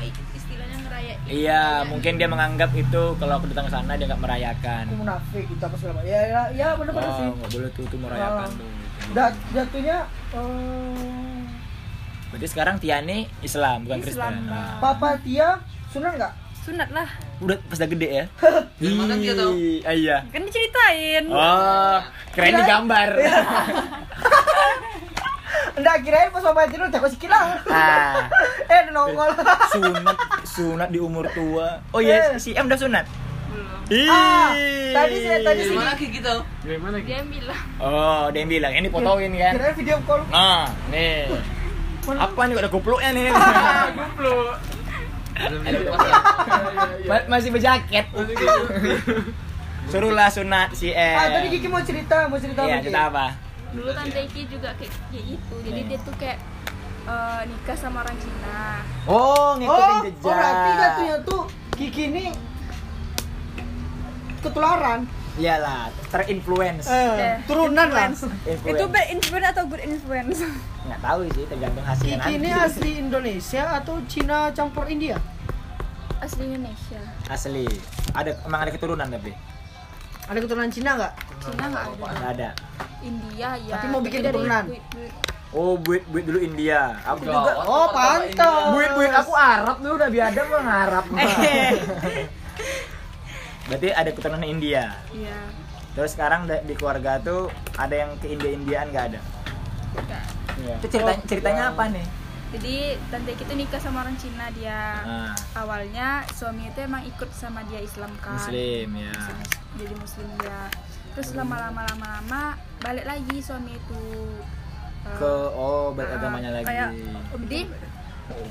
istilahnya 0.60 0.78
ngerayain 0.82 1.18
Iya, 1.26 1.64
mungkin 1.86 2.12
dia 2.16 2.28
menganggap 2.28 2.72
itu 2.74 3.04
kalau 3.16 3.34
aku 3.36 3.46
datang 3.48 3.66
ke 3.66 3.74
sana 3.74 3.92
dia 3.94 4.06
nggak 4.06 4.20
merayakan. 4.20 4.84
Aku 4.86 4.98
munafik 4.98 5.44
gitu 5.46 5.62
apa 5.62 5.76
segala. 5.78 6.02
Ya, 6.04 6.22
ya, 6.26 6.42
ya 6.52 6.68
benar-benar 6.74 7.12
sih. 7.16 7.24
Oh, 7.24 7.36
nggak 7.36 7.52
boleh 7.52 7.70
tuh, 7.72 7.84
tuh 7.86 8.00
merayakan 8.00 8.50
Oh. 8.50 8.58
tuh. 8.58 8.70
Dat, 9.10 9.34
jatuhnya 9.50 9.98
eh, 10.32 11.42
Berarti 12.30 12.48
sekarang 12.48 12.76
Tiani 12.78 13.26
Islam 13.40 13.78
bukan 13.84 14.00
Islam, 14.00 14.06
Kristen. 14.06 14.34
Nah. 14.46 14.78
Papa 14.80 15.10
Tia 15.20 15.50
sunan 15.90 16.14
nggak? 16.14 16.34
sunat 16.60 16.92
lah 16.92 17.08
Udah 17.40 17.56
pas 17.66 17.80
udah 17.80 17.90
gede 17.90 18.08
ya. 18.12 18.26
Mana 19.00 19.16
dia 19.16 19.34
tahu? 19.34 19.56
Ih, 19.56 19.80
ah, 19.82 19.96
iya. 19.96 20.18
kan 20.28 20.44
diceritain 20.44 21.24
Oh, 21.26 21.98
keren 22.30 22.54
di 22.54 22.64
gambar. 22.64 23.10
Enggak 25.74 25.98
kirain 26.04 26.30
pas 26.30 26.44
Papa 26.44 26.68
Tia 26.68 26.78
udah 26.80 27.10
sikit 27.10 27.30
lah. 27.30 27.58
ah, 27.66 28.14
eh 28.76 28.82
nongol. 28.92 29.32
sunat 29.72 30.18
sunat 30.60 30.90
di 30.92 31.00
umur 31.00 31.26
tua. 31.32 31.80
Oh 31.90 32.02
iya, 32.02 32.36
si 32.36 32.52
M 32.52 32.68
udah 32.68 32.76
sunat. 32.78 33.06
Ih. 33.90 34.06
Ah, 34.06 34.54
tadi 34.94 35.16
sih- 35.18 35.42
tadi 35.42 35.62
sih- 35.66 35.74
mana 35.74 35.98
Ki 35.98 36.12
gitu? 36.12 36.36
Dia 36.62 36.78
yang 37.16 37.26
bilang 37.26 37.58
Oh, 37.82 38.30
dia 38.30 38.40
yang 38.40 38.52
bilang 38.52 38.72
ini 38.72 38.86
fotoin 38.86 39.32
kan. 39.34 39.54
Kirain 39.56 39.74
video 39.74 39.98
call. 40.06 40.22
Nah, 40.30 40.70
nih. 40.90 41.26
Apa 42.06 42.42
nih 42.46 42.54
ada 42.56 42.70
gobloknya 42.70 43.10
nih? 43.12 43.34
Belum 45.40 45.62
dilepas 45.64 46.00
ya. 46.04 46.16
Ma- 47.08 47.28
Masih 47.32 47.50
berjaket. 47.50 48.06
Suruhlah 49.90 50.30
sunat 50.30 50.70
si 50.72 50.92
M. 50.92 51.18
Ah, 51.18 51.28
tadi 51.32 51.48
Kiki 51.50 51.66
mau 51.66 51.82
cerita, 51.82 52.30
mau 52.30 52.38
cerita 52.38 52.62
Iya, 52.62 52.70
apa, 52.70 52.78
Ki? 52.78 52.86
cerita 52.86 53.02
apa? 53.08 53.26
dulu 53.70 53.94
tante 53.94 54.22
Ki 54.28 54.42
juga 54.46 54.70
kayak 54.76 54.94
kayak 55.10 55.24
gitu. 55.30 55.56
Jadi 55.62 55.80
dia 55.86 55.98
tuh 56.00 56.14
kayak 56.16 56.38
eh, 57.10 57.42
nikah 57.50 57.78
sama 57.78 58.06
orang 58.06 58.18
Cina. 58.22 58.86
Oh, 59.10 59.58
ngikutin 59.58 59.90
Oh, 59.90 60.02
jejak. 60.06 60.22
oh 60.22 60.34
berarti 60.34 60.70
jatuhnya 60.78 61.18
tuh 61.26 61.42
Kiki 61.74 62.04
ini 62.14 62.26
ketularan. 64.40 65.10
Iyalah, 65.40 65.88
terinfluence. 66.12 66.88
Eh, 66.92 67.40
turunan 67.48 67.88
lah. 67.90 68.12
Itu 68.46 68.86
bad 68.92 69.08
influence 69.10 69.48
atau 69.56 69.64
good 69.66 69.82
influence 69.82 70.44
nggak 70.90 71.02
tahu 71.06 71.20
sih, 71.38 71.46
tergantung 71.46 71.86
hasilnya 71.86 72.18
Kiki 72.18 72.34
ini 72.42 72.50
asli 72.50 72.92
Indonesia 72.98 73.64
atau 73.78 73.96
Cina 74.10 74.50
campur 74.50 74.90
India? 74.90 75.22
Asli 76.18 76.50
Indonesia. 76.50 77.00
Asli. 77.30 77.66
Ada 78.18 78.42
emang 78.44 78.66
ada 78.66 78.72
keturunan 78.74 79.06
tapi 79.06 79.32
Ada 80.26 80.40
keturunan 80.42 80.70
Cina 80.74 80.90
nggak? 80.98 81.14
Cina 81.46 81.64
nggak 81.70 81.84
ada. 81.86 81.94
nggak 82.10 82.32
ada. 82.34 82.50
India 83.06 83.50
ya. 83.56 83.74
Tapi 83.78 83.86
mau 83.94 84.02
bikin 84.02 84.20
keturunan. 84.26 84.64
Oh, 85.50 85.82
buit 85.82 86.06
buit 86.06 86.30
dulu 86.30 86.38
India. 86.38 87.02
Aku 87.10 87.26
Udah, 87.26 87.34
juga. 87.34 87.52
Oh, 87.66 87.90
pantas. 87.90 88.38
India. 88.38 88.70
Buit 88.70 88.92
buit 88.94 89.10
aku 89.10 89.34
Arab 89.34 89.82
tuh 89.82 89.92
udah 89.98 90.10
biadab 90.10 90.46
bang 90.46 90.68
Arab. 90.70 91.06
Berarti 93.70 93.88
ada 93.94 94.10
keturunan 94.14 94.46
India. 94.46 94.94
Iya. 95.10 95.38
Terus 95.98 96.14
sekarang 96.14 96.46
di 96.46 96.74
keluarga 96.78 97.18
tuh 97.18 97.50
ada 97.76 97.96
yang 97.98 98.14
ke 98.22 98.30
India 98.30 98.50
Indiaan 98.54 98.94
nggak 98.94 99.06
ada. 99.14 99.20
Nggak. 99.98 100.24
Itu 100.82 100.88
ceritanya 100.90 101.22
ceritanya 101.26 101.64
apa 101.74 101.84
nih? 101.90 102.06
Jadi 102.50 102.98
tante 103.14 103.38
Ki 103.38 103.46
tuh 103.46 103.58
nikah 103.58 103.78
sama 103.78 104.02
orang 104.02 104.18
Cina 104.18 104.50
dia. 104.54 105.06
Ah, 105.06 105.34
Awalnya 105.54 106.26
suami 106.34 106.66
itu 106.66 106.82
emang 106.82 107.06
ikut 107.06 107.30
sama 107.30 107.62
dia 107.70 107.78
Islam 107.78 108.10
kan. 108.22 108.38
Muslim 108.38 108.90
ya. 108.98 109.14
jadi 109.78 109.94
muslim 110.02 110.26
ya 110.42 110.66
terus 111.14 111.36
lama-lama 111.36 111.86
lama-lama 111.86 112.58
balik 112.82 113.06
lagi 113.06 113.38
suami 113.38 113.76
itu 113.76 114.02
Eh, 114.02 114.59
Ke 115.02 115.32
oh 115.50 115.92
beragamanya 115.92 116.50
Ah, 116.50 116.56
lagi. 116.56 116.66
kayak 116.66 116.90
jadi 117.40 117.60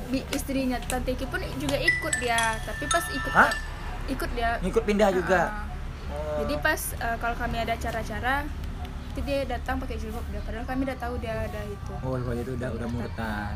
bi- 0.08 0.28
istrinya 0.30 0.78
tante 0.82 1.12
Ki 1.12 1.24
pun 1.24 1.38
juga 1.56 1.76
ikut 1.76 2.14
dia 2.18 2.38
tapi 2.60 2.84
pas 2.86 3.04
ikut 3.06 3.32
Hah? 3.32 3.50
ikut 4.06 4.30
dia 4.32 4.50
Ngikut 4.58 4.82
pindah 4.82 5.10
juga. 5.10 5.42
Ah, 5.44 5.66
Oh. 6.08 6.40
jadi 6.40 6.56
pas 6.58 6.80
eh, 6.94 7.16
kalau 7.18 7.36
kami 7.36 7.56
ada 7.58 7.72
acara-acara 7.74 8.48
itu 9.08 9.20
dia 9.20 9.44
datang 9.44 9.76
pakai 9.76 9.96
jilbab 9.96 10.24
dia 10.26 10.40
padahal 10.40 10.64
kami 10.64 10.80
udah 10.82 10.96
tahu 10.96 11.14
dia 11.18 11.36
ada 11.36 11.60
itu 11.62 11.92
Oh, 12.00 12.16
kalau 12.16 12.32
itu 12.34 12.52
udah 12.54 12.68
udah 12.70 12.88
murtad. 12.88 13.54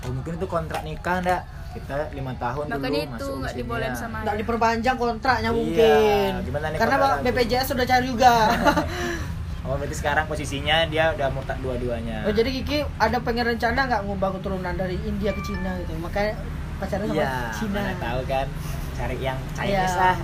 Oh, 0.00 0.10
mungkin 0.12 0.32
itu 0.34 0.46
kontrak 0.46 0.82
nikah 0.82 1.18
enggak? 1.18 1.42
Kita 1.72 2.12
lima 2.12 2.36
tahun 2.36 2.64
makanya 2.68 2.84
dulu 2.84 3.00
itu 3.00 3.08
masuk 3.18 3.34
nggak 3.34 3.50
sini 3.50 3.60
dibolehin 3.60 3.94
sama 3.94 4.16
Nggak 4.20 4.36
diperpanjang 4.36 4.96
kontraknya 4.96 5.42
Iya, 5.44 5.56
mungkin. 5.56 6.30
gimana 6.44 6.66
nih 6.68 6.78
Karena? 6.78 6.96
BPJS 7.18 7.66
sudah 7.66 7.84
cari 7.84 8.04
juga. 8.06 8.34
Oh, 9.62 9.78
berarti 9.78 9.94
sekarang 9.94 10.26
posisinya 10.26 10.84
dia 10.84 11.14
udah 11.14 11.30
murtad 11.30 11.54
dua-duanya. 11.62 12.26
oh, 12.26 12.34
jadi 12.34 12.50
Kiki 12.52 12.82
ada 12.98 13.22
pengen 13.22 13.46
rencana 13.48 13.86
nggak 13.86 14.02
ngubah 14.04 14.34
keturunan 14.34 14.74
dari 14.74 14.98
India 15.00 15.30
ke 15.30 15.38
Cina 15.40 15.78
gitu. 15.78 15.94
Makanya 15.96 16.34
pacaran 16.76 17.06
sama 17.06 17.14
Iya, 17.14 17.30
Cina. 17.54 17.78
mana 17.78 17.94
tahu 17.96 18.20
kan 18.26 18.46
cari 18.92 19.16
yang 19.16 19.38
Chinese 19.52 19.70
Iya. 19.88 20.02
lah. 20.02 20.16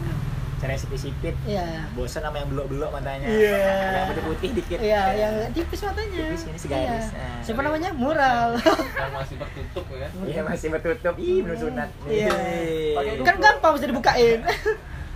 Cari 0.59 0.75
yang 0.75 0.83
sipit-sipit. 0.83 1.35
Iya. 1.47 1.87
Bosan 1.95 2.19
sama 2.21 2.37
yang 2.37 2.51
belok-belok 2.51 2.91
matanya. 2.91 3.31
Iya. 3.31 3.63
Yang 3.95 4.07
putih-putih 4.11 4.51
dikit. 4.59 4.79
Iya, 4.83 5.03
yang 5.15 5.35
tipis 5.55 5.81
matanya. 5.81 6.19
Tipis 6.19 6.43
ini 6.45 6.59
segaris. 6.59 7.07
Iya. 7.07 7.15
Nah. 7.15 7.41
Siapa 7.47 7.61
namanya? 7.63 7.91
Mural. 7.95 8.49
Yang 8.59 9.13
masih 9.15 9.37
tertutup 9.39 9.87
ya. 9.89 10.09
Iya, 10.27 10.41
masih 10.43 10.69
bertutup. 10.69 11.15
Ih, 11.15 11.39
belum 11.41 11.59
sunat. 11.63 11.89
Iya. 12.11 12.35
Ih. 12.59 13.23
kan 13.23 13.37
gampang 13.39 13.73
bisa 13.73 13.87
dibukain. 13.87 14.43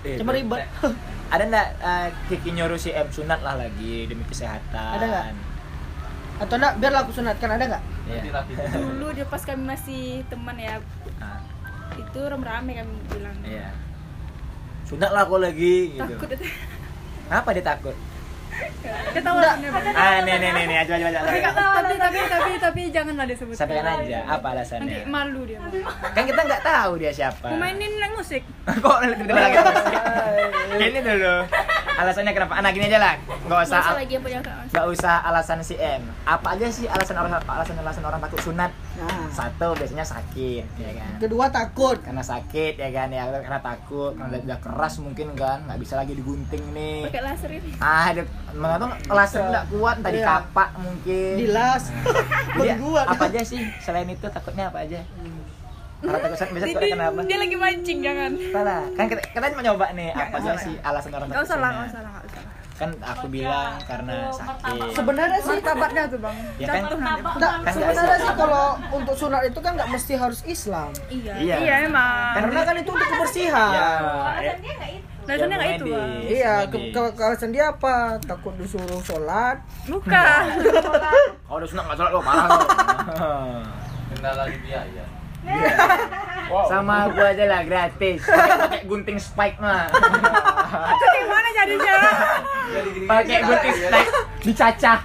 Eh, 0.03 0.15
Cuma 0.15 0.31
ribet. 0.31 0.63
Ada 1.33 1.45
enggak 1.49 1.69
eh, 1.81 2.09
Kiki 2.29 2.51
nyuruh 2.53 2.77
si 2.77 2.93
M 2.93 3.09
sunat 3.09 3.41
lah 3.41 3.57
lagi 3.57 4.05
demi 4.05 4.21
kesehatan? 4.29 5.01
Ada 5.01 5.05
nggak? 5.09 5.25
Atau 6.45 6.57
enggak 6.61 6.75
biar 6.77 6.93
aku 7.01 7.11
sunatkan 7.17 7.57
ada 7.57 7.65
nggak? 7.73 7.85
Iya. 8.13 8.23
Rapi. 8.37 8.53
dulu 8.77 9.07
dia 9.17 9.25
pas 9.25 9.41
kami 9.41 9.63
masih 9.65 10.27
teman 10.29 10.59
ya 10.61 10.77
Nah, 11.23 11.41
itu 11.97 12.21
rame-rame 12.21 12.73
kami 12.85 12.93
bilang 13.09 13.37
iya. 13.49 13.73
Sunat 14.85 15.09
lah 15.17 15.25
aku 15.25 15.41
lagi 15.41 15.97
gitu. 15.97 16.05
takut 16.05 16.29
Apa 17.33 17.49
dia 17.57 17.65
takut? 17.65 17.97
Kita. 19.13 19.29
Ah, 19.93 20.21
nih 20.21 20.35
nih 20.35 20.51
nih 20.53 20.65
nih, 20.67 20.77
coba 20.85 20.99
coba. 20.99 21.21
tapi 21.23 21.39
tapi 21.41 21.95
tapi 21.97 22.19
tapi 22.27 22.51
tapi 22.59 22.81
janganlah 22.89 23.27
disebut 23.27 23.55
Sampaikan 23.55 23.85
aja 23.99 24.19
apa 24.25 24.49
nanti 24.51 24.73
alasannya. 24.73 24.99
malu 25.07 25.41
dia 25.45 25.59
Kan 26.13 26.23
kita 26.25 26.41
nggak 26.43 26.63
tahu 26.63 26.93
dia 26.97 27.13
siapa. 27.13 27.47
mau 27.49 27.59
mainin 27.59 27.93
musik 28.13 28.43
Kok 28.85 28.97
tiba-tiba 29.03 29.35
lagi 29.35 29.59
musik? 29.59 29.97
Ini 30.79 31.01
dulu. 31.01 31.35
alasannya 31.93 32.33
kenapa 32.33 32.55
anak 32.57 32.71
gini 32.73 32.89
aja 32.89 32.99
lah 32.99 33.15
nggak 33.15 33.37
Nggak 33.47 33.61
usah 33.63 33.81
usah 33.85 34.41
nggak 34.73 34.87
usah 34.89 35.15
alasan 35.23 35.59
si 35.61 35.77
M 35.77 36.03
apa 36.25 36.57
aja 36.57 36.67
sih 36.67 36.89
alasan 36.89 37.15
orang 37.15 37.37
alasan 37.39 37.77
alasan 37.77 38.03
orang 38.03 38.17
takut 38.19 38.41
sunat 38.43 38.71
Nah. 39.03 39.29
satu 39.33 39.69
biasanya 39.75 40.07
sakit 40.07 40.65
ya 40.79 40.91
kan? 40.95 41.13
Kedua 41.19 41.47
takut. 41.49 41.99
karena 41.99 42.23
sakit 42.23 42.75
ya 42.79 42.89
kan? 42.93 43.09
Ya 43.09 43.27
karena 43.29 43.61
takut. 43.61 44.13
Karena 44.15 44.31
udah, 44.31 44.41
udah 44.47 44.59
keras 44.63 44.95
mungkin 45.01 45.35
kan? 45.35 45.67
Nggak 45.67 45.79
bisa 45.81 45.95
lagi 45.97 46.13
digunting 46.13 46.65
nih. 46.71 47.11
Pakai 47.11 47.23
laser 47.25 47.51
ini. 47.51 47.71
Ah 47.81 48.13
ada 48.13 48.23
mana 48.55 48.75
tuh 48.79 48.91
laser 49.11 49.41
nggak 49.43 49.65
kuat? 49.71 49.97
Tadi 50.01 50.19
Iya. 50.21 50.27
kapak 50.29 50.71
mungkin. 50.79 51.35
Dilas. 51.37 51.83
Jadi, 51.89 52.69
Membuat. 52.79 53.07
apa 53.13 53.25
aja 53.27 53.43
sih? 53.43 53.61
Selain 53.81 54.07
itu 54.07 54.27
takutnya 54.29 54.71
apa 54.71 54.85
aja? 54.85 55.01
Karena 56.03 56.19
takut 56.19 56.35
sakit 56.35 56.53
biasa 56.53 56.67
takutnya 56.67 56.91
kenapa? 56.99 57.21
dia 57.23 57.39
lagi 57.39 57.57
mancing 57.57 57.99
jangan. 58.03 58.33
Salah. 58.51 58.83
Kan 58.99 59.05
kita, 59.07 59.23
kita 59.23 59.47
mau 59.55 59.63
nyoba 59.63 59.87
nih 59.95 60.11
apa 60.11 60.37
aja 60.43 60.53
sih 60.59 60.75
alasan 60.83 61.11
orang 61.15 61.27
nggak 61.31 61.39
takut 61.39 61.47
usah 61.47 61.59
lah 61.63 61.71
nggak 61.71 61.89
usah 61.89 62.01
lah 62.03 62.11
nggak 62.11 62.25
usah 62.27 62.42
Kan 62.73 62.91
aku 62.99 63.27
bilang 63.27 63.79
karena 63.81 64.27
sakit. 64.29 64.93
Sebenarnya 64.93 65.39
sih 65.39 65.55
martabatnya 65.55 66.03
tuh 66.07 66.19
bang 66.19 66.37
Ya 66.57 66.67
kan? 66.69 66.83
Nggak, 66.89 67.53
Kan 67.63 67.73
sebenarnya 67.73 68.19
sih. 68.19 68.35
kalau 68.35 68.67
untuk 68.91 69.15
sunat 69.15 69.43
itu 69.45 69.59
kan 69.59 69.73
nggak 69.75 69.89
mesti 69.89 70.15
harus 70.15 70.41
Islam. 70.45 70.91
iya 71.07 71.33
Iya. 71.37 71.57
iya 71.59 71.75
emang 71.85 72.35
Karena 72.35 72.61
kan 72.63 72.75
itu 72.77 72.91
untuk 72.91 73.09
kebersihan. 73.09 73.71
Ya. 73.71 73.91
dasarnya 75.23 75.55
nggak 75.55 75.71
itu 75.73 75.85
bang 75.87 76.11
Iya, 76.25 76.55
ke, 76.67 76.77
ke, 76.91 77.01
ke 77.15 77.23
alasan 77.23 77.51
dia 77.51 77.71
apa? 77.71 78.19
Takut 78.19 78.59
disuruh 78.59 78.99
sholat. 79.01 79.63
bukan 79.87 80.43
Oh, 81.47 81.57
udah 81.57 81.69
sunat 81.69 81.85
nggak 81.85 81.97
sholat 81.97 82.11
lo 82.11 82.21
parah 82.21 82.47
lo. 82.49 82.59
Kendala 84.11 84.43
di 85.43 85.51
biaya. 85.51 86.63
Sama 86.69 87.09
gua 87.11 87.27
aja 87.33 87.45
lah 87.49 87.61
gratis. 87.67 88.21
Pakai 88.23 88.83
gunting 88.87 89.19
spike 89.19 89.59
mah. 89.59 89.89
itu 90.73 91.07
gimana 91.21 91.49
jadinya 91.53 91.93
Pakai 93.09 93.39
gunting 93.45 93.77
spike 93.77 94.11
dicacah. 94.47 94.99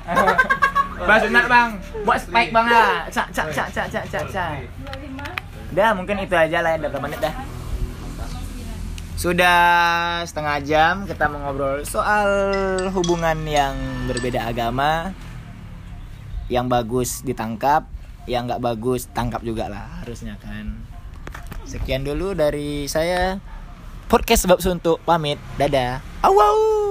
Bang 0.98 1.20
sunat 1.22 1.46
bang, 1.46 1.70
buat 2.04 2.20
spike 2.20 2.52
bang 2.54 2.66
lah. 2.66 3.06
Cak 3.10 3.28
cak 3.30 3.48
cak 3.54 3.68
cak 3.70 3.88
cak 3.90 4.06
cak 4.10 4.26
cak. 4.34 4.52
Udah 5.74 5.90
mungkin 5.94 6.16
itu 6.26 6.34
aja 6.34 6.58
lah 6.64 6.74
ya, 6.74 6.78
berapa 6.82 6.98
menit 7.02 7.22
dah. 7.22 7.36
Sudah 9.18 9.62
setengah 10.30 10.62
jam 10.62 10.94
kita 11.10 11.26
mengobrol 11.26 11.82
soal 11.82 12.30
hubungan 12.94 13.50
yang 13.50 13.74
berbeda 14.06 14.46
agama 14.46 15.10
Yang 16.54 16.66
bagus 16.70 17.10
ditangkap, 17.26 17.90
yang 18.28 18.46
nggak 18.46 18.60
bagus 18.60 19.08
tangkap 19.16 19.42
juga 19.42 19.72
lah 19.72 20.04
harusnya 20.04 20.36
kan. 20.38 20.76
Sekian 21.68 22.04
dulu 22.04 22.36
dari 22.36 22.86
saya. 22.88 23.40
Podcast 24.08 24.48
Sebab 24.48 24.64
Suntuk 24.64 25.04
pamit, 25.04 25.36
dadah. 25.60 26.00
Awau 26.24 26.87